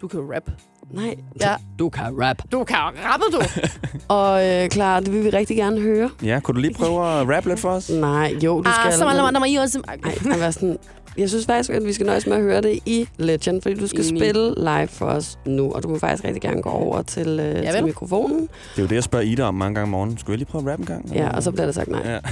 du 0.01 0.07
kan 0.07 0.19
jo 0.19 0.33
rap. 0.35 0.49
Nej, 0.91 1.15
Ja. 1.41 1.55
du 1.79 1.89
kan 1.89 2.03
rap. 2.21 2.37
Du 2.51 2.63
kan 2.63 2.77
rappe, 2.77 3.25
du. 3.31 3.41
Og 4.15 4.47
øh, 4.49 4.69
klar, 4.69 4.99
det 4.99 5.13
vil 5.13 5.23
vi 5.23 5.29
rigtig 5.29 5.57
gerne 5.57 5.81
høre. 5.81 6.09
Ja, 6.23 6.39
kunne 6.39 6.55
du 6.55 6.61
lige 6.61 6.73
prøve 6.73 7.07
at 7.21 7.35
rappe 7.35 7.49
lidt 7.49 7.59
for 7.59 7.69
os? 7.69 7.89
Nej, 7.89 8.33
jo, 8.43 8.61
du 8.61 8.71
skal... 8.71 8.87
ah, 8.87 8.93
så 8.93 9.05
men- 9.05 9.15
meget, 9.17 9.33
der 9.35 9.45
I 9.45 9.55
også. 9.55 9.81
Ej, 9.87 9.97
jeg, 10.31 10.39
var 10.39 10.51
sådan, 10.51 10.77
jeg 11.17 11.29
synes 11.29 11.45
faktisk, 11.45 11.69
at 11.69 11.85
vi 11.85 11.93
skal 11.93 12.05
nøjes 12.05 12.27
med 12.27 12.35
at 12.35 12.41
høre 12.41 12.61
det 12.61 12.79
i 12.85 13.07
Legend, 13.17 13.61
fordi 13.61 13.75
du 13.75 13.87
skal 13.87 14.05
Enig. 14.05 14.19
spille 14.19 14.55
live 14.57 14.87
for 14.87 15.05
os 15.05 15.39
nu, 15.45 15.71
og 15.71 15.83
du 15.83 15.87
må 15.87 15.99
faktisk 15.99 16.23
rigtig 16.23 16.41
gerne 16.41 16.61
gå 16.61 16.69
over 16.69 17.01
til, 17.01 17.39
øh, 17.39 17.73
til 17.73 17.83
mikrofonen. 17.85 18.39
Det 18.39 18.47
er 18.77 18.81
jo 18.81 18.87
det, 18.87 18.95
jeg 18.95 19.03
spørger 19.03 19.25
Ida 19.25 19.43
om 19.43 19.55
mange 19.55 19.75
gange 19.75 19.83
om 19.83 19.89
morgenen. 19.89 20.17
Skulle 20.17 20.33
jeg 20.33 20.37
lige 20.37 20.47
prøve 20.47 20.61
at 20.61 20.71
rappe 20.71 20.81
en 20.81 20.87
gang? 20.87 21.11
Ja, 21.13 21.29
og 21.35 21.43
så 21.43 21.51
bliver 21.51 21.65
der 21.65 21.73
sagt 21.73 21.89
nej. 21.89 22.01
Ja. 22.05 22.19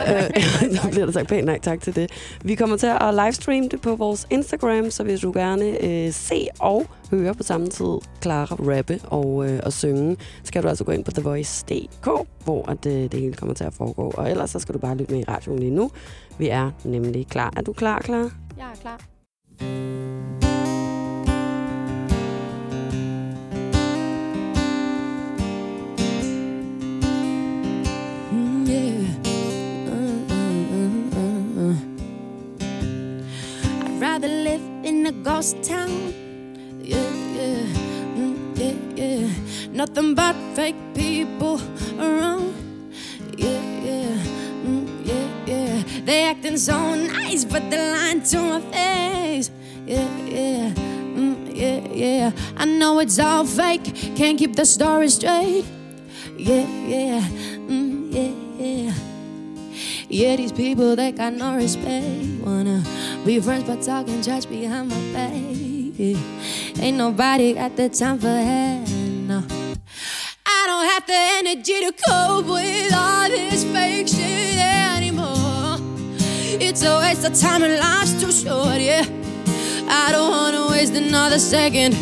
Øh, 0.00 0.42
så 0.82 0.88
bliver 0.90 1.04
der 1.06 1.12
sagt 1.12 1.28
pænt 1.28 1.44
nej 1.46 1.58
tak 1.62 1.80
til 1.80 1.96
det. 1.96 2.10
Vi 2.44 2.54
kommer 2.54 2.76
til 2.76 2.86
at 2.86 3.14
livestreame 3.14 3.68
det 3.68 3.80
på 3.80 3.96
vores 3.96 4.26
Instagram, 4.30 4.90
så 4.90 5.02
hvis 5.02 5.20
du 5.20 5.32
gerne 5.32 5.84
øh, 5.84 6.12
se 6.12 6.46
og 6.58 6.86
høre 7.10 7.34
på 7.34 7.42
samme 7.42 7.66
tid 7.66 7.98
Clara 8.22 8.54
rappe 8.54 9.00
og, 9.04 9.50
øh, 9.50 9.60
og 9.62 9.72
synge, 9.72 10.16
skal 10.44 10.62
du 10.62 10.68
altså 10.68 10.84
gå 10.84 10.92
ind 10.92 11.04
på 11.04 11.10
thevoice.dk, 11.10 12.08
hvor 12.44 12.70
at, 12.70 12.86
øh, 12.86 12.92
det 12.92 13.14
hele 13.14 13.34
kommer 13.34 13.54
til 13.54 13.64
at 13.64 13.74
foregå. 13.74 14.12
Og 14.16 14.30
ellers 14.30 14.50
så 14.50 14.58
skal 14.58 14.74
du 14.74 14.78
bare 14.78 14.96
lytte 14.96 15.12
med 15.12 15.20
i 15.20 15.24
radioen 15.28 15.58
lige 15.58 15.70
nu. 15.70 15.90
Vi 16.38 16.48
er 16.48 16.70
nemlig 16.84 17.26
klar. 17.26 17.52
Er 17.56 17.62
du 17.62 17.72
klar, 17.72 17.98
klar? 17.98 18.30
Jeg 18.58 18.66
er 18.72 18.76
klar. 18.80 19.00
Mm, 28.32 28.68
yeah. 28.68 29.10
I'd 33.82 34.00
rather 34.00 34.28
live 34.28 34.62
in 34.84 35.06
a 35.06 35.12
ghost 35.12 35.62
town. 35.62 36.19
Nothing 39.80 40.14
but 40.14 40.36
fake 40.54 40.76
people 40.92 41.58
around. 41.98 42.52
Yeah, 43.38 43.62
yeah, 43.80 44.12
mm, 44.62 44.84
yeah, 45.02 45.28
yeah. 45.46 45.82
They 46.04 46.24
acting 46.24 46.58
so 46.58 46.94
nice, 46.94 47.46
but 47.46 47.70
they're 47.70 47.90
lying 47.96 48.20
to 48.24 48.38
my 48.42 48.60
face. 48.60 49.50
Yeah, 49.86 50.06
yeah, 50.26 50.74
mm, 51.16 51.56
yeah, 51.56 51.80
yeah. 51.94 52.30
I 52.58 52.66
know 52.66 52.98
it's 52.98 53.18
all 53.18 53.46
fake, 53.46 53.84
can't 54.16 54.38
keep 54.38 54.54
the 54.54 54.66
story 54.66 55.08
straight. 55.08 55.64
Yeah, 56.36 56.66
yeah, 56.86 57.20
mm, 57.64 58.12
yeah, 58.12 58.34
yeah. 58.60 58.94
Yeah, 60.10 60.36
these 60.36 60.52
people 60.52 60.94
they 60.94 61.10
got 61.12 61.32
no 61.32 61.56
respect. 61.56 62.44
Wanna 62.44 62.84
be 63.24 63.40
friends 63.40 63.64
but 63.64 63.80
talking 63.80 64.20
trash 64.20 64.44
behind 64.44 64.90
my 64.90 65.00
back. 65.14 65.32
Ain't 66.84 66.98
nobody 66.98 67.54
got 67.54 67.76
the 67.76 67.88
time 67.88 68.18
for 68.18 68.26
that. 68.26 68.86
No. 69.26 69.59
Have 71.00 71.06
the 71.06 71.48
energy 71.48 71.80
to 71.80 71.92
cope 71.92 72.46
with 72.46 72.92
all 72.92 73.28
this 73.28 73.64
fake 73.64 74.06
shit 74.06 74.58
anymore. 74.58 75.78
It's 76.60 76.82
a 76.82 76.98
waste 76.98 77.26
of 77.26 77.32
time 77.40 77.62
and 77.62 77.78
life's 77.78 78.20
too 78.20 78.30
short, 78.30 78.80
yeah. 78.80 79.06
I 79.88 80.12
don't 80.12 80.30
wanna 80.30 80.68
waste 80.68 80.92
another 80.94 81.38
second. 81.38 81.94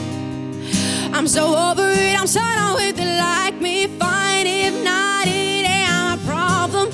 I'm 1.15 1.29
so 1.29 1.55
over 1.55 1.89
it, 1.93 2.21
I'm 2.21 2.27
so 2.27 2.41
done 2.41 2.75
with 2.75 2.99
it. 2.99 3.19
Like 3.19 3.61
me, 3.61 3.87
fine. 3.87 4.47
If 4.49 4.75
not, 4.83 5.29
it 5.29 5.65
ain't 5.77 5.91
my 5.91 6.19
problem. 6.27 6.89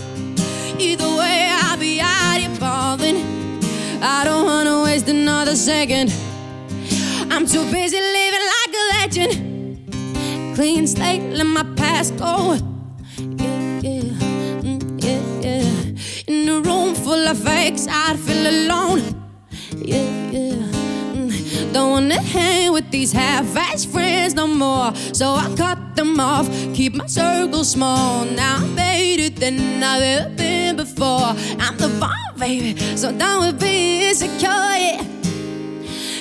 Either 0.79 1.09
way, 1.17 1.49
I'll 1.53 1.79
be 1.79 2.01
out 2.03 2.59
falling. 2.59 3.17
I 4.03 4.25
don't 4.25 4.45
wanna 4.45 4.83
waste 4.83 5.09
another 5.09 5.57
second. 5.57 6.13
I'm 7.31 7.47
too 7.47 7.65
busy 7.71 7.99
living 7.99 8.47
like 8.57 8.75
a 8.75 8.85
legend. 8.99 9.54
Clean 10.55 10.87
slate, 10.87 11.21
let 11.33 11.47
my 11.47 11.65
past 11.75 12.17
go. 12.17 12.55
Yeah, 13.19 13.81
yeah, 13.83 14.03
mm, 14.63 15.03
yeah, 15.03 15.21
yeah. 15.41 16.33
In 16.33 16.49
a 16.49 16.61
room 16.61 16.95
full 16.95 17.27
of 17.27 17.39
fakes, 17.39 17.89
I'd 17.89 18.17
feel 18.21 18.47
alone. 18.47 19.03
Yeah, 19.77 20.31
yeah. 20.31 20.53
mm. 21.13 21.73
Don't 21.73 21.91
wanna 21.91 22.23
hang 22.23 22.73
with 22.73 22.89
these 22.93 23.13
half-assed 23.13 23.89
friends 23.89 24.35
no 24.35 24.47
more. 24.47 24.95
So 25.13 25.35
I 25.35 25.53
cut 25.57 25.97
them 25.97 26.21
off, 26.21 26.49
keep 26.73 26.95
my 26.95 27.09
circle 27.09 27.65
small. 27.65 28.25
Now 28.25 28.59
I'm 28.59 28.77
better 28.77 29.31
than 29.31 29.83
I've 29.83 30.03
ever 30.03 30.31
been 30.37 30.77
before. 30.77 31.35
I'm 31.59 31.77
the 31.79 31.89
bomb, 31.99 32.39
baby. 32.39 32.79
So 32.97 33.11
with 33.11 33.59
being 33.59 34.03
insecure, 34.03 34.49
yeah. 34.49 35.24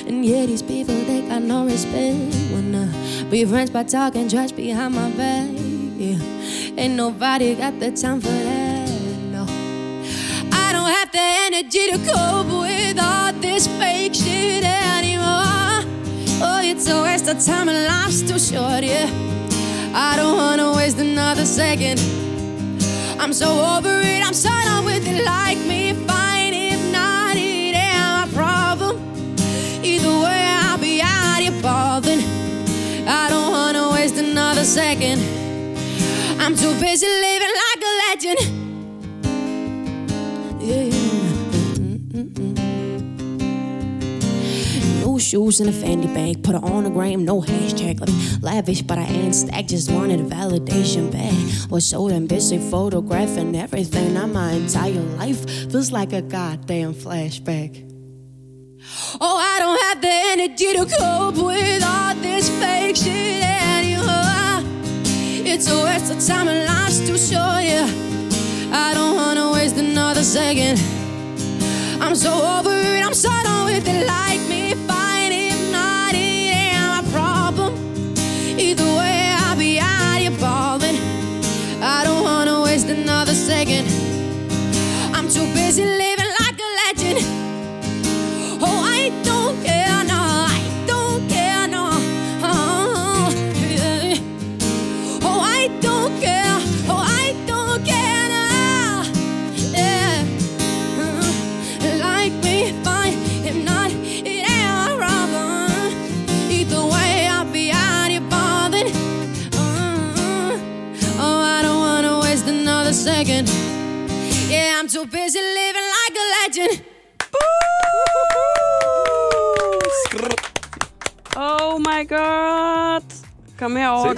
And 0.06 0.24
yeah, 0.24 0.44
these 0.44 0.62
people, 0.62 0.94
they 0.94 1.22
got 1.22 1.42
no 1.42 1.64
respect. 1.64 2.16
Wanna 2.52 2.92
be 3.30 3.44
friends 3.46 3.70
by 3.70 3.84
talking 3.84 4.28
trash 4.28 4.52
behind 4.52 4.94
my 4.94 5.10
back. 5.10 5.48
Yeah. 5.96 6.18
Ain't 6.76 6.94
nobody 6.94 7.54
got 7.54 7.80
the 7.80 7.90
time 7.90 8.20
for 8.20 8.28
that. 8.28 8.90
No. 9.32 9.46
I 10.52 10.72
don't 10.72 10.90
have 10.90 11.10
the 11.10 11.26
energy 11.46 11.90
to 11.90 11.98
cope 11.98 12.52
with 12.60 12.98
all 13.00 13.32
this 13.32 13.66
fake 13.78 14.14
shit 14.14 14.64
anymore. 14.64 15.84
Oh, 16.42 16.60
it's 16.62 16.86
a 16.88 17.02
waste 17.02 17.28
of 17.28 17.42
time 17.42 17.68
and 17.70 17.86
life's 17.86 18.20
too 18.20 18.38
short, 18.38 18.84
yeah. 18.84 19.08
I 19.94 20.16
don't 20.16 20.36
wanna 20.36 20.76
waste 20.76 20.98
another 20.98 21.46
second. 21.46 21.98
I'm 23.18 23.32
so 23.32 23.48
over 23.76 24.00
it, 24.00 24.22
I'm 24.26 24.34
so 24.34 24.50
done 24.50 24.84
with 24.84 25.06
it. 25.06 25.24
Like 25.24 25.58
me, 25.58 25.83
second. 34.64 35.20
I'm 36.40 36.56
too 36.56 36.72
busy 36.80 37.06
living 37.06 37.52
like 37.64 37.82
a 37.82 37.92
legend. 38.08 38.38
Yeah. 40.60 40.90
No 45.04 45.18
shoes 45.18 45.60
in 45.60 45.68
a 45.68 45.72
Fendi 45.72 46.12
bag, 46.14 46.42
put 46.42 46.54
her 46.54 46.64
on 46.64 46.86
a 46.86 46.90
gram, 46.90 47.24
no 47.24 47.42
hashtag. 47.42 48.00
Lavish, 48.42 48.82
but 48.82 48.98
I 48.98 49.04
ain't 49.04 49.34
stacked, 49.34 49.68
just 49.68 49.90
wanted 49.90 50.20
a 50.20 50.24
validation 50.24 51.10
back. 51.12 51.70
Was 51.70 51.86
so 51.86 52.08
damn 52.08 52.26
busy 52.26 52.58
photographing 52.58 53.54
everything. 53.54 54.14
Now 54.14 54.26
my 54.26 54.52
entire 54.52 54.92
life 54.92 55.48
feels 55.70 55.92
like 55.92 56.12
a 56.12 56.22
goddamn 56.22 56.94
flashback. 56.94 57.90
Oh, 59.20 59.38
I 59.38 59.58
don't 59.60 59.80
have 59.82 60.00
the 60.00 60.08
energy 60.08 60.72
to 60.72 60.86
cope 60.98 61.36
with 61.44 61.82
all 61.84 62.14
this 62.16 62.48
fake 62.60 62.96
shit. 62.96 63.63
It's 65.56 65.70
a 65.70 65.84
waste 65.84 66.10
of 66.10 66.18
time 66.26 66.48
and 66.48 66.66
life's 66.66 66.98
too 66.98 67.16
short, 67.16 67.62
yeah. 67.62 67.86
I 68.72 68.92
don't 68.92 69.14
wanna 69.14 69.52
waste 69.52 69.76
another 69.76 70.24
second. 70.24 70.80
I'm 72.02 72.16
so 72.16 72.32
over 72.58 72.72
it, 72.72 73.06
I'm 73.06 73.14
so 73.14 73.30
done 73.44 73.66
with 73.66 73.86
it. 73.86 74.04
Like 74.04 74.40
me, 74.48 74.73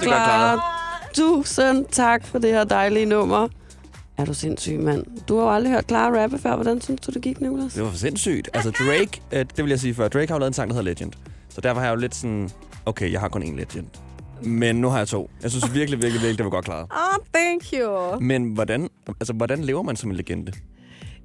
Clara. 0.07 0.61
Tusind 1.13 1.85
tak 1.91 2.25
for 2.25 2.39
det 2.39 2.49
her 2.51 2.63
dejlige 2.63 3.05
nummer. 3.05 3.47
Er 4.17 4.25
du 4.25 4.33
sindssyg, 4.33 4.79
mand? 4.79 5.05
Du 5.27 5.37
har 5.37 5.43
jo 5.43 5.51
aldrig 5.51 5.73
hørt 5.73 5.87
Clara 5.87 6.23
rappe 6.23 6.37
før. 6.37 6.55
Hvordan 6.55 6.81
synes 6.81 7.01
du, 7.01 7.11
det 7.11 7.21
gik, 7.21 7.41
Nicolas? 7.41 7.73
Det 7.73 7.83
var 7.83 7.89
for 7.89 7.97
sindssygt. 7.97 8.49
Altså 8.53 8.71
Drake, 8.71 9.21
øh, 9.31 9.39
det 9.39 9.63
vil 9.63 9.69
jeg 9.69 9.79
sige 9.79 9.93
før, 9.93 10.07
Drake 10.07 10.27
har 10.27 10.35
jo 10.35 10.39
lavet 10.39 10.49
en 10.49 10.53
sang, 10.53 10.69
der 10.69 10.75
hedder 10.75 10.89
Legend. 10.91 11.13
Så 11.49 11.61
derfor 11.61 11.79
har 11.79 11.87
jeg 11.87 11.95
jo 11.95 11.99
lidt 11.99 12.15
sådan, 12.15 12.49
okay, 12.85 13.11
jeg 13.11 13.19
har 13.19 13.27
kun 13.27 13.43
én 13.43 13.55
Legend. 13.55 13.87
Men 14.41 14.75
nu 14.75 14.89
har 14.89 14.97
jeg 14.97 15.07
to. 15.07 15.29
Jeg 15.43 15.51
synes 15.51 15.73
virkelig, 15.73 16.01
virkelig, 16.01 16.21
virkelig, 16.21 16.37
det 16.37 16.43
var 16.43 16.49
godt 16.49 16.65
klaret. 16.65 16.87
Oh, 16.91 17.25
thank 17.35 17.63
you. 17.73 18.19
Men 18.19 18.43
hvordan, 18.43 18.89
altså, 19.07 19.33
hvordan 19.33 19.63
lever 19.63 19.81
man 19.81 19.95
som 19.95 20.09
en 20.09 20.15
legende? 20.15 20.51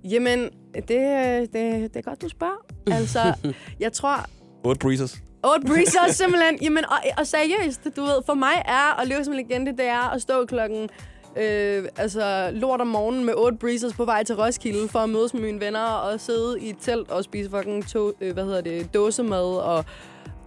Jamen, 0.04 0.48
det, 0.74 0.88
det, 0.88 1.52
det 1.52 1.96
er 1.96 2.02
godt, 2.02 2.22
du 2.22 2.28
spørger. 2.28 2.66
Altså, 2.86 3.34
jeg 3.80 3.92
tror, 3.92 4.26
Otte 4.64 4.78
breezers. 4.78 5.22
8 5.44 5.66
breezer 5.66 6.12
simpelthen. 6.12 6.58
Jamen, 6.62 6.84
og, 6.84 6.98
og 7.18 7.26
seriøst, 7.26 7.80
du 7.96 8.02
ved, 8.02 8.22
for 8.26 8.34
mig 8.34 8.62
er 8.64 9.00
at 9.00 9.08
leve 9.08 9.24
som 9.24 9.34
en 9.34 9.36
legende, 9.36 9.72
det 9.72 9.86
er 9.86 10.14
at 10.14 10.22
stå 10.22 10.44
klokken 10.44 10.90
øh, 11.36 11.84
altså, 11.96 12.50
lort 12.52 12.80
om 12.80 12.86
morgenen 12.86 13.24
med 13.24 13.34
8 13.36 13.58
breezers 13.58 13.94
på 13.94 14.04
vej 14.04 14.24
til 14.24 14.36
Roskilde 14.36 14.88
for 14.88 14.98
at 14.98 15.10
mødes 15.10 15.34
med 15.34 15.42
mine 15.42 15.60
venner 15.60 15.84
og 15.84 16.20
sidde 16.20 16.60
i 16.60 16.70
et 16.70 16.76
telt 16.80 17.10
og 17.10 17.24
spise 17.24 17.50
fucking 17.50 17.88
to, 17.88 18.12
øh, 18.20 18.32
hvad 18.32 18.44
hedder 18.44 18.60
det, 18.60 18.94
dåsemad. 18.94 19.56
Og 19.56 19.84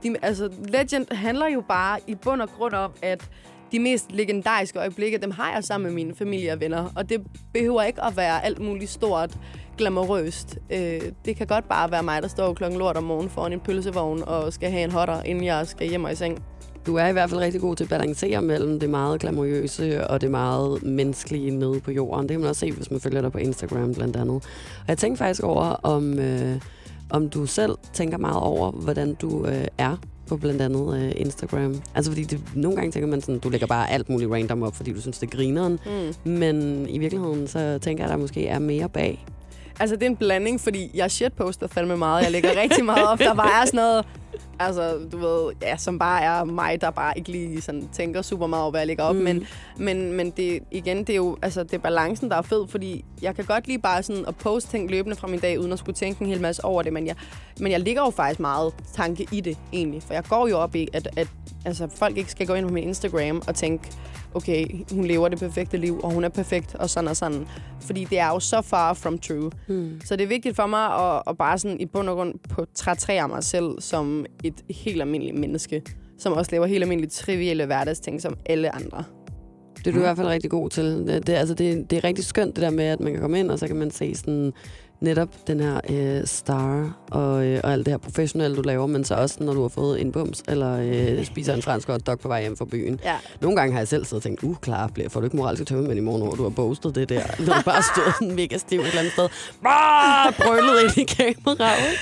de, 0.03 0.15
altså, 0.21 0.49
Legend 0.67 1.15
handler 1.15 1.47
jo 1.47 1.61
bare 1.61 1.99
i 2.07 2.15
bund 2.15 2.41
og 2.41 2.49
grund 2.49 2.73
om, 2.73 2.91
at 3.01 3.29
de 3.71 3.79
mest 3.79 4.11
legendariske 4.11 4.79
øjeblikke, 4.79 5.17
dem 5.17 5.31
har 5.31 5.53
jeg 5.53 5.63
sammen 5.63 5.85
med 5.85 5.95
mine 5.95 6.15
familie 6.15 6.53
og 6.53 6.59
venner. 6.59 6.91
Og 6.95 7.09
det 7.09 7.21
behøver 7.53 7.83
ikke 7.83 8.03
at 8.03 8.17
være 8.17 8.45
alt 8.45 8.59
muligt 8.59 8.91
stort, 8.91 9.37
glamourøst. 9.77 10.57
Øh, 10.69 11.01
det 11.25 11.35
kan 11.35 11.47
godt 11.47 11.69
bare 11.69 11.91
være 11.91 12.03
mig, 12.03 12.21
der 12.21 12.27
står 12.27 12.53
klokken 12.53 12.79
lort 12.79 12.97
om 12.97 13.03
morgenen 13.03 13.29
foran 13.29 13.53
en 13.53 13.59
pølsevogn 13.59 14.23
og 14.23 14.53
skal 14.53 14.71
have 14.71 14.83
en 14.83 14.91
hotter, 14.91 15.23
inden 15.23 15.43
jeg 15.43 15.67
skal 15.67 15.89
hjem 15.89 16.03
og 16.03 16.11
i 16.11 16.15
seng. 16.15 16.43
Du 16.85 16.95
er 16.95 17.07
i 17.07 17.11
hvert 17.11 17.29
fald 17.29 17.41
rigtig 17.41 17.61
god 17.61 17.75
til 17.75 17.83
at 17.83 17.89
balancere 17.89 18.41
mellem 18.41 18.79
det 18.79 18.89
meget 18.89 19.21
glamourøse 19.21 20.07
og 20.07 20.21
det 20.21 20.31
meget 20.31 20.83
menneskelige 20.83 21.51
nede 21.51 21.79
på 21.79 21.91
jorden. 21.91 22.21
Det 22.21 22.31
kan 22.31 22.39
man 22.39 22.49
også 22.49 22.59
se, 22.59 22.71
hvis 22.71 22.91
man 22.91 22.99
følger 22.99 23.21
dig 23.21 23.31
på 23.31 23.37
Instagram 23.37 23.93
blandt 23.93 24.15
andet. 24.15 24.35
Og 24.79 24.87
jeg 24.87 24.97
tænkte 24.97 25.17
faktisk 25.17 25.43
over, 25.43 25.65
om, 25.65 26.19
øh, 26.19 26.61
om 27.09 27.29
du 27.29 27.45
selv 27.45 27.75
tænker 27.93 28.17
meget 28.17 28.39
over, 28.39 28.71
hvordan 28.71 29.13
du 29.13 29.45
øh, 29.45 29.65
er 29.77 29.97
på 30.27 30.37
blandt 30.37 30.61
andet 30.61 30.99
øh, 31.01 31.11
Instagram. 31.15 31.81
Altså 31.95 32.11
fordi 32.11 32.23
det, 32.23 32.39
nogle 32.55 32.75
gange 32.75 32.91
tænker 32.91 33.07
man 33.07 33.21
sådan, 33.21 33.39
du 33.39 33.49
lægger 33.49 33.67
bare 33.67 33.91
alt 33.91 34.09
muligt 34.09 34.31
random 34.31 34.63
op, 34.63 34.75
fordi 34.75 34.93
du 34.93 35.01
synes, 35.01 35.17
det 35.17 35.33
er 35.33 35.37
grineren. 35.37 35.79
Mm. 36.25 36.31
Men 36.31 36.85
i 36.89 36.97
virkeligheden, 36.97 37.47
så 37.47 37.79
tænker 37.81 38.03
jeg, 38.03 38.11
at 38.11 38.15
der 38.15 38.21
måske 38.21 38.47
er 38.47 38.59
mere 38.59 38.89
bag. 38.89 39.25
Altså, 39.79 39.95
det 39.95 40.03
er 40.03 40.09
en 40.09 40.15
blanding, 40.15 40.61
fordi 40.61 40.91
jeg 40.93 41.11
shitposter 41.11 41.67
fandme 41.67 41.97
meget. 41.97 42.23
Jeg 42.23 42.31
lægger 42.31 42.61
rigtig 42.61 42.85
meget 42.85 43.07
op. 43.07 43.19
Der 43.19 43.33
bare 43.33 43.61
er 43.61 43.65
sådan 43.65 43.77
noget, 43.77 44.05
altså, 44.59 44.99
du 45.11 45.17
ved, 45.17 45.53
ja, 45.61 45.77
som 45.77 45.99
bare 45.99 46.21
er 46.21 46.43
mig, 46.43 46.81
der 46.81 46.89
bare 46.89 47.17
ikke 47.17 47.31
lige 47.31 47.61
sådan, 47.61 47.89
tænker 47.93 48.21
super 48.21 48.47
meget 48.47 48.61
over, 48.61 48.71
hvad 48.71 48.81
jeg 48.81 48.87
lægger 48.87 49.03
op. 49.03 49.15
Mm. 49.15 49.21
Men, 49.21 49.47
men, 49.77 50.13
men 50.13 50.29
det, 50.29 50.59
igen, 50.71 50.97
det 50.97 51.09
er 51.09 51.15
jo 51.15 51.37
altså, 51.41 51.63
det 51.63 51.73
er 51.73 51.77
balancen, 51.77 52.29
der 52.29 52.35
er 52.35 52.41
fed, 52.41 52.67
fordi 52.67 53.05
jeg 53.21 53.35
kan 53.35 53.45
godt 53.45 53.67
lide 53.67 53.79
bare 53.79 54.03
sådan 54.03 54.25
at 54.27 54.35
poste 54.35 54.71
ting 54.71 54.91
løbende 54.91 55.15
fra 55.15 55.27
min 55.27 55.39
dag, 55.39 55.59
uden 55.59 55.71
at 55.71 55.79
skulle 55.79 55.95
tænke 55.95 56.21
en 56.21 56.27
hel 56.27 56.41
masse 56.41 56.65
over 56.65 56.81
det. 56.81 56.93
Men 56.93 57.07
jeg, 57.07 57.15
men 57.59 57.71
jeg 57.71 57.79
ligger 57.79 58.01
jo 58.01 58.09
faktisk 58.09 58.39
meget 58.39 58.73
tanke 58.93 59.27
i 59.31 59.41
det, 59.41 59.57
egentlig. 59.73 60.03
For 60.03 60.13
jeg 60.13 60.23
går 60.29 60.47
jo 60.47 60.57
op 60.57 60.75
i, 60.75 60.87
at, 60.93 61.07
at 61.17 61.27
altså, 61.65 61.87
folk 61.87 62.17
ikke 62.17 62.31
skal 62.31 62.47
gå 62.47 62.53
ind 62.53 62.67
på 62.67 62.73
min 62.73 62.83
Instagram 62.83 63.41
og 63.47 63.55
tænke, 63.55 63.89
okay, 64.35 64.67
hun 64.91 65.05
lever 65.05 65.27
det 65.27 65.39
perfekte 65.39 65.77
liv, 65.77 65.99
og 66.03 66.11
hun 66.11 66.23
er 66.23 66.29
perfekt, 66.29 66.75
og 66.75 66.89
sådan 66.89 67.07
og 67.07 67.17
sådan. 67.17 67.47
Fordi 67.81 68.03
det 68.03 68.19
er 68.19 68.27
jo 68.27 68.39
så 68.39 68.61
far 68.61 68.93
from 68.93 69.19
true. 69.19 69.51
Mm. 69.67 70.01
Så 70.05 70.15
det 70.15 70.23
er 70.23 70.27
vigtigt 70.27 70.55
for 70.55 70.65
mig 70.65 70.85
at, 70.85 71.21
at 71.27 71.37
bare 71.37 71.59
sådan 71.59 71.79
i 71.79 71.85
bund 71.85 72.09
og 72.09 72.15
grund 72.15 72.33
portrættere 72.49 73.27
mig 73.27 73.43
selv 73.43 73.81
som 73.81 74.24
et 74.43 74.53
helt 74.69 75.01
almindeligt 75.01 75.37
menneske, 75.37 75.81
som 76.17 76.33
også 76.33 76.51
lever 76.51 76.65
helt 76.65 76.83
almindelige 76.83 77.09
trivielle 77.09 77.65
hverdagsting 77.65 78.21
som 78.21 78.37
alle 78.45 78.75
andre. 78.75 79.03
Det 79.77 79.87
er 79.87 79.91
du 79.91 79.97
i 79.97 80.01
hvert 80.01 80.17
fald 80.17 80.27
rigtig 80.27 80.49
god 80.51 80.69
til. 80.69 80.85
Det, 80.85 81.27
det, 81.27 81.33
altså 81.33 81.53
det, 81.55 81.89
det 81.89 81.97
er 81.97 82.03
rigtig 82.03 82.25
skønt 82.25 82.55
det 82.55 82.61
der 82.61 82.69
med, 82.69 82.85
at 82.85 82.99
man 82.99 83.11
kan 83.11 83.21
komme 83.21 83.39
ind, 83.39 83.51
og 83.51 83.59
så 83.59 83.67
kan 83.67 83.75
man 83.75 83.91
se 83.91 84.15
sådan 84.15 84.53
netop 85.01 85.27
den 85.47 85.59
her 85.59 85.79
øh, 85.89 86.27
star 86.27 86.97
og, 87.11 87.45
øh, 87.45 87.59
og 87.63 87.71
alt 87.73 87.85
det 87.85 87.91
her 87.93 87.97
professionelle, 87.97 88.57
du 88.57 88.61
laver, 88.61 88.87
men 88.87 89.03
så 89.03 89.15
også, 89.15 89.35
når 89.39 89.53
du 89.53 89.61
har 89.61 89.67
fået 89.69 90.01
en 90.01 90.11
bums, 90.11 90.43
eller 90.47 90.77
øh, 91.19 91.25
spiser 91.31 91.53
en 91.53 91.61
fransk 91.61 91.87
hotdog 91.87 92.19
på 92.19 92.27
vej 92.27 92.41
hjem 92.41 92.57
fra 92.57 92.65
byen. 92.65 92.99
Ja. 93.03 93.15
Nogle 93.41 93.57
gange 93.57 93.71
har 93.73 93.79
jeg 93.79 93.87
selv 93.87 94.05
siddet 94.05 94.17
og 94.17 94.23
tænkt, 94.23 94.43
uh, 94.43 94.55
klar, 94.61 94.87
bliver, 94.87 95.09
får 95.09 95.19
du 95.19 95.23
ikke 95.25 95.37
moralske 95.37 95.65
tømme 95.65 95.95
i 95.95 95.99
morgen, 95.99 96.21
hvor 96.21 96.35
du 96.35 96.43
har 96.43 96.49
postet 96.49 96.95
det 96.95 97.09
der. 97.09 97.21
Du 97.45 97.51
har 97.51 97.61
bare 97.61 97.81
stået 97.95 98.13
sådan 98.19 98.35
mega 98.35 98.57
stiv 98.57 98.79
et 98.79 98.85
eller 98.87 98.99
andet 98.99 99.13
sted. 99.13 99.27
Bare 99.63 100.33
brøllet 100.33 100.83
ind 100.83 100.97
i 100.97 101.03
kameraet. 101.13 101.95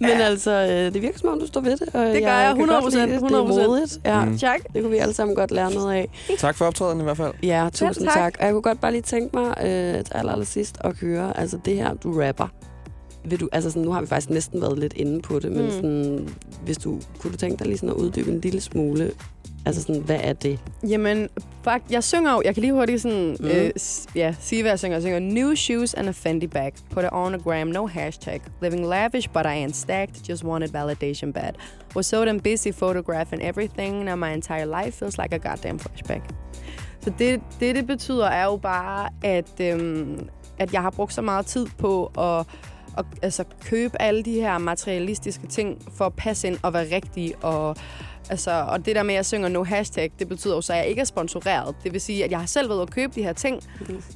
Men 0.00 0.10
altså, 0.10 0.50
øh, 0.50 0.94
det 0.94 1.02
virker 1.02 1.18
som 1.18 1.28
om, 1.28 1.40
du 1.40 1.46
står 1.46 1.60
ved 1.60 1.76
det. 1.76 1.88
Og 1.94 2.06
Det 2.06 2.22
gør 2.22 2.32
jeg, 2.38 2.54
kan 2.56 2.66
godt 2.66 2.84
100%, 2.94 2.96
lide 2.96 3.12
det. 3.12 3.20
Det 3.22 3.30
er 3.32 3.42
100%. 3.44 3.68
modigt. 3.68 3.98
Ja, 4.04 4.24
Mm. 4.24 4.38
Tak. 4.38 4.60
det 4.72 4.82
kunne 4.82 4.90
vi 4.90 4.98
alle 4.98 5.14
sammen 5.14 5.36
godt 5.36 5.50
lære 5.50 5.74
noget 5.74 5.94
af. 5.94 6.08
Tak 6.38 6.54
for 6.56 6.64
optræden 6.64 7.00
i 7.00 7.02
hvert 7.02 7.16
fald. 7.16 7.32
Ja, 7.42 7.68
tusind 7.72 8.04
tak. 8.06 8.14
tak. 8.14 8.22
tak. 8.22 8.34
Og 8.40 8.44
jeg 8.44 8.52
kunne 8.52 8.62
godt 8.62 8.80
bare 8.80 8.92
lige 8.92 9.02
tænke 9.02 9.36
mig 9.36 9.48
øh, 9.60 10.04
til 10.04 10.12
aller, 10.14 10.32
aller 10.32 10.44
sidst 10.44 10.76
at 10.80 10.96
høre, 11.00 11.38
altså 11.40 11.58
det 11.64 11.76
her, 11.76 11.94
du 11.94 12.12
rapper. 12.40 12.48
Vil 13.24 13.40
du, 13.40 13.48
altså 13.52 13.70
sådan, 13.70 13.82
nu 13.82 13.92
har 13.92 14.00
vi 14.00 14.06
faktisk 14.06 14.30
næsten 14.30 14.60
været 14.60 14.78
lidt 14.78 14.92
inde 14.92 15.22
på 15.22 15.38
det, 15.38 15.52
men 15.52 15.64
Mm. 15.64 15.70
sådan, 15.70 16.28
hvis 16.64 16.78
du, 16.78 17.00
kunne 17.18 17.32
du 17.32 17.36
tænke 17.36 17.56
dig 17.58 17.66
lige 17.66 17.76
sådan 17.78 17.88
at 17.88 17.94
uddybe 17.96 18.30
en 18.30 18.40
lille 18.40 18.60
smule, 18.60 19.10
altså 19.66 19.82
sådan, 19.82 20.00
hvad 20.02 20.20
er 20.22 20.32
det? 20.32 20.58
Jamen, 20.88 21.28
fuck, 21.62 21.82
jeg 21.90 22.04
synger 22.04 22.32
jo, 22.32 22.42
jeg 22.44 22.54
kan 22.54 22.60
lige 22.60 22.72
hurtigt 22.72 23.02
sådan, 23.02 23.36
Mm. 23.40 23.46
øh, 23.46 23.70
ja, 24.14 24.34
sige, 24.40 24.62
hvad 24.62 24.70
jeg 24.70 24.78
synger. 24.78 24.94
Jeg 24.96 25.02
synger, 25.02 25.18
new 25.18 25.54
shoes 25.54 25.94
and 25.94 26.08
a 26.08 26.10
Fendi 26.10 26.46
bag. 26.46 26.72
Put 26.90 27.04
it 27.04 27.08
on 27.12 27.34
a 27.34 27.38
gram, 27.38 27.66
no 27.68 27.86
hashtag. 27.86 28.40
Living 28.62 28.86
lavish, 28.86 29.28
but 29.32 29.42
I 29.46 29.64
ain't 29.66 29.74
stacked. 29.76 30.28
Just 30.30 30.44
wanted 30.44 30.68
validation 30.68 31.32
bad. 31.32 31.52
Was 31.96 32.06
so 32.06 32.24
damn 32.24 32.40
busy 32.40 32.72
photographing 32.72 33.42
everything. 33.42 34.04
Now 34.04 34.16
my 34.16 34.32
entire 34.34 34.84
life 34.84 34.98
feels 34.98 35.18
like 35.18 35.34
a 35.34 35.50
goddamn 35.50 35.78
flashback. 35.78 36.22
Så 37.00 37.12
det, 37.18 37.40
det, 37.60 37.74
det 37.76 37.86
betyder, 37.86 38.26
er 38.26 38.44
jo 38.44 38.56
bare, 38.56 39.08
at, 39.22 39.60
øhm, 39.60 40.28
at 40.58 40.72
jeg 40.72 40.82
har 40.82 40.90
brugt 40.90 41.14
så 41.14 41.22
meget 41.22 41.46
tid 41.46 41.66
på 41.78 42.06
at, 42.06 42.46
at 42.98 43.04
altså, 43.22 43.44
købe 43.64 44.02
alle 44.02 44.22
de 44.22 44.32
her 44.32 44.58
materialistiske 44.58 45.46
ting 45.46 45.82
for 45.96 46.06
at 46.06 46.12
passe 46.12 46.46
ind 46.48 46.58
og 46.62 46.72
være 46.72 46.94
rigtig. 46.94 47.34
Og, 47.42 47.76
altså, 48.30 48.64
og 48.68 48.86
det 48.86 48.96
der 48.96 49.02
med, 49.02 49.14
at 49.14 49.16
jeg 49.16 49.26
synger 49.26 49.48
no 49.48 49.62
hashtag, 49.64 50.10
det 50.18 50.28
betyder 50.28 50.54
jo 50.54 50.60
så, 50.60 50.72
at 50.72 50.78
jeg 50.78 50.86
ikke 50.86 51.00
er 51.00 51.04
sponsoreret. 51.04 51.74
Det 51.84 51.92
vil 51.92 52.00
sige, 52.00 52.24
at 52.24 52.30
jeg 52.30 52.38
har 52.38 52.46
selv 52.46 52.68
været 52.68 52.82
at 52.82 52.90
købe 52.90 53.12
de 53.14 53.22
her 53.22 53.32
ting. 53.32 53.62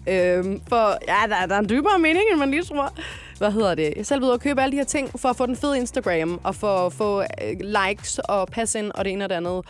øhm, 0.07 0.61
for 0.69 0.99
ja, 1.09 1.17
der, 1.29 1.47
der 1.47 1.55
er 1.55 1.59
en 1.59 1.69
dybere 1.69 1.99
mening, 1.99 2.25
end 2.31 2.39
man 2.39 2.51
lige 2.51 2.63
tror. 2.63 2.93
Hvad 3.39 3.53
hedder 3.53 3.75
det? 3.75 3.83
Jeg 3.85 3.93
har 3.97 4.05
selv 4.05 4.23
været 4.23 4.35
at 4.35 4.41
købe 4.41 4.63
alle 4.63 4.73
de 4.73 4.77
her 4.77 4.85
ting 4.85 5.21
for 5.21 5.29
at 5.29 5.37
få 5.37 5.47
den 5.47 5.57
fede 5.57 5.79
Instagram, 5.79 6.41
og 6.45 6.55
for 6.55 6.87
at 6.87 6.93
få 6.93 7.21
øh, 7.21 7.27
likes 7.61 8.19
og 8.19 8.49
passe 8.49 8.79
ind 8.79 8.91
og 8.95 9.05
det 9.05 9.13
ene 9.13 9.25
og 9.25 9.31
det 9.31 9.37
andet. 9.37 9.65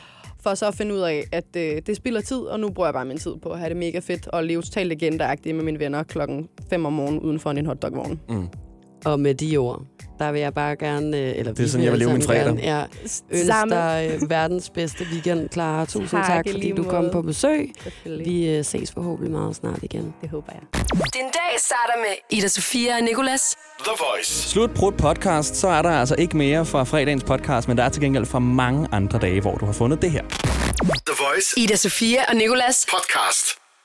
For 0.48 0.54
så 0.54 0.66
at 0.66 0.74
finde 0.74 0.94
ud 0.94 1.00
af, 1.00 1.24
at 1.32 1.56
øh, 1.56 1.82
det 1.86 1.96
spilder 1.96 2.20
tid, 2.20 2.36
og 2.36 2.60
nu 2.60 2.70
bruger 2.70 2.86
jeg 2.86 2.94
bare 2.94 3.04
min 3.04 3.18
tid 3.18 3.36
på 3.42 3.48
at 3.48 3.58
have 3.58 3.68
det 3.68 3.76
mega 3.76 3.98
fedt 3.98 4.26
og 4.26 4.44
leve 4.44 4.62
totalt 4.62 4.88
legendeagtigt 4.88 5.56
med 5.56 5.64
mine 5.64 5.78
venner 5.78 6.02
klokken 6.02 6.48
5 6.70 6.86
om 6.86 6.92
morgenen 6.92 7.20
uden 7.20 7.38
for 7.40 7.50
en 7.50 7.66
hotdogvogn. 7.66 8.20
Mm. 8.28 8.48
Og 9.04 9.20
med 9.20 9.34
de 9.34 9.56
ord, 9.56 9.82
der 10.18 10.32
vil 10.32 10.40
jeg 10.40 10.54
bare 10.54 10.76
gerne... 10.76 11.16
øh, 11.16 11.22
Eller 11.36 11.52
Det 11.52 11.58
er 11.58 11.62
vi 11.62 11.68
sådan, 11.68 11.84
jeg 11.84 11.92
vil 11.92 11.98
leve 11.98 12.12
min 12.12 12.22
fredag. 12.22 12.44
Gerne, 12.44 12.60
ja, 12.62 12.84
ønske 13.30 13.46
Samme. 13.46 13.74
dig 13.74 14.10
øh, 14.22 14.30
verdens 14.30 14.70
bedste 14.70 15.04
weekend, 15.12 15.48
Clara. 15.52 15.84
Tusind 15.84 16.08
tak, 16.10 16.26
Tak, 16.26 16.44
fordi 16.50 16.72
du 16.76 16.84
kom 16.84 17.08
på 17.12 17.22
besøg. 17.22 17.72
Vi 18.04 18.48
øh, 18.48 18.64
ses 18.64 18.92
forhåbentlig 18.92 19.32
meget 19.32 19.56
snart 19.56 19.78
igen. 19.82 20.14
Det 20.20 20.30
håber 20.30 20.52
jeg. 20.52 20.62
Din 20.92 21.22
dag 21.22 21.58
starter 21.58 21.98
med 21.98 22.38
Ida 22.38 22.48
Sofia 22.48 22.96
og 22.96 23.02
Nicolas. 23.02 23.56
The 23.78 23.92
Voice. 23.98 24.48
Slut 24.48 24.70
Brut 24.74 24.94
podcast, 24.96 25.56
så 25.56 25.68
er 25.68 25.82
der 25.82 25.90
altså 25.90 26.14
ikke 26.18 26.36
mere 26.36 26.66
fra 26.66 26.84
fredagens 26.84 27.24
podcast, 27.24 27.68
men 27.68 27.76
der 27.76 27.84
er 27.84 27.88
til 27.88 28.02
gengæld 28.02 28.26
fra 28.26 28.38
mange 28.38 28.88
andre 28.92 29.18
dage, 29.18 29.40
hvor 29.40 29.56
du 29.56 29.64
har 29.66 29.72
fundet 29.72 30.02
det 30.02 30.10
her. 30.10 30.22
The 30.22 31.14
Voice 31.26 31.60
Ida 31.60 31.76
Sofia 31.76 32.20
og 32.28 32.36
Nicolas. 32.36 32.86
podcast. 32.90 33.67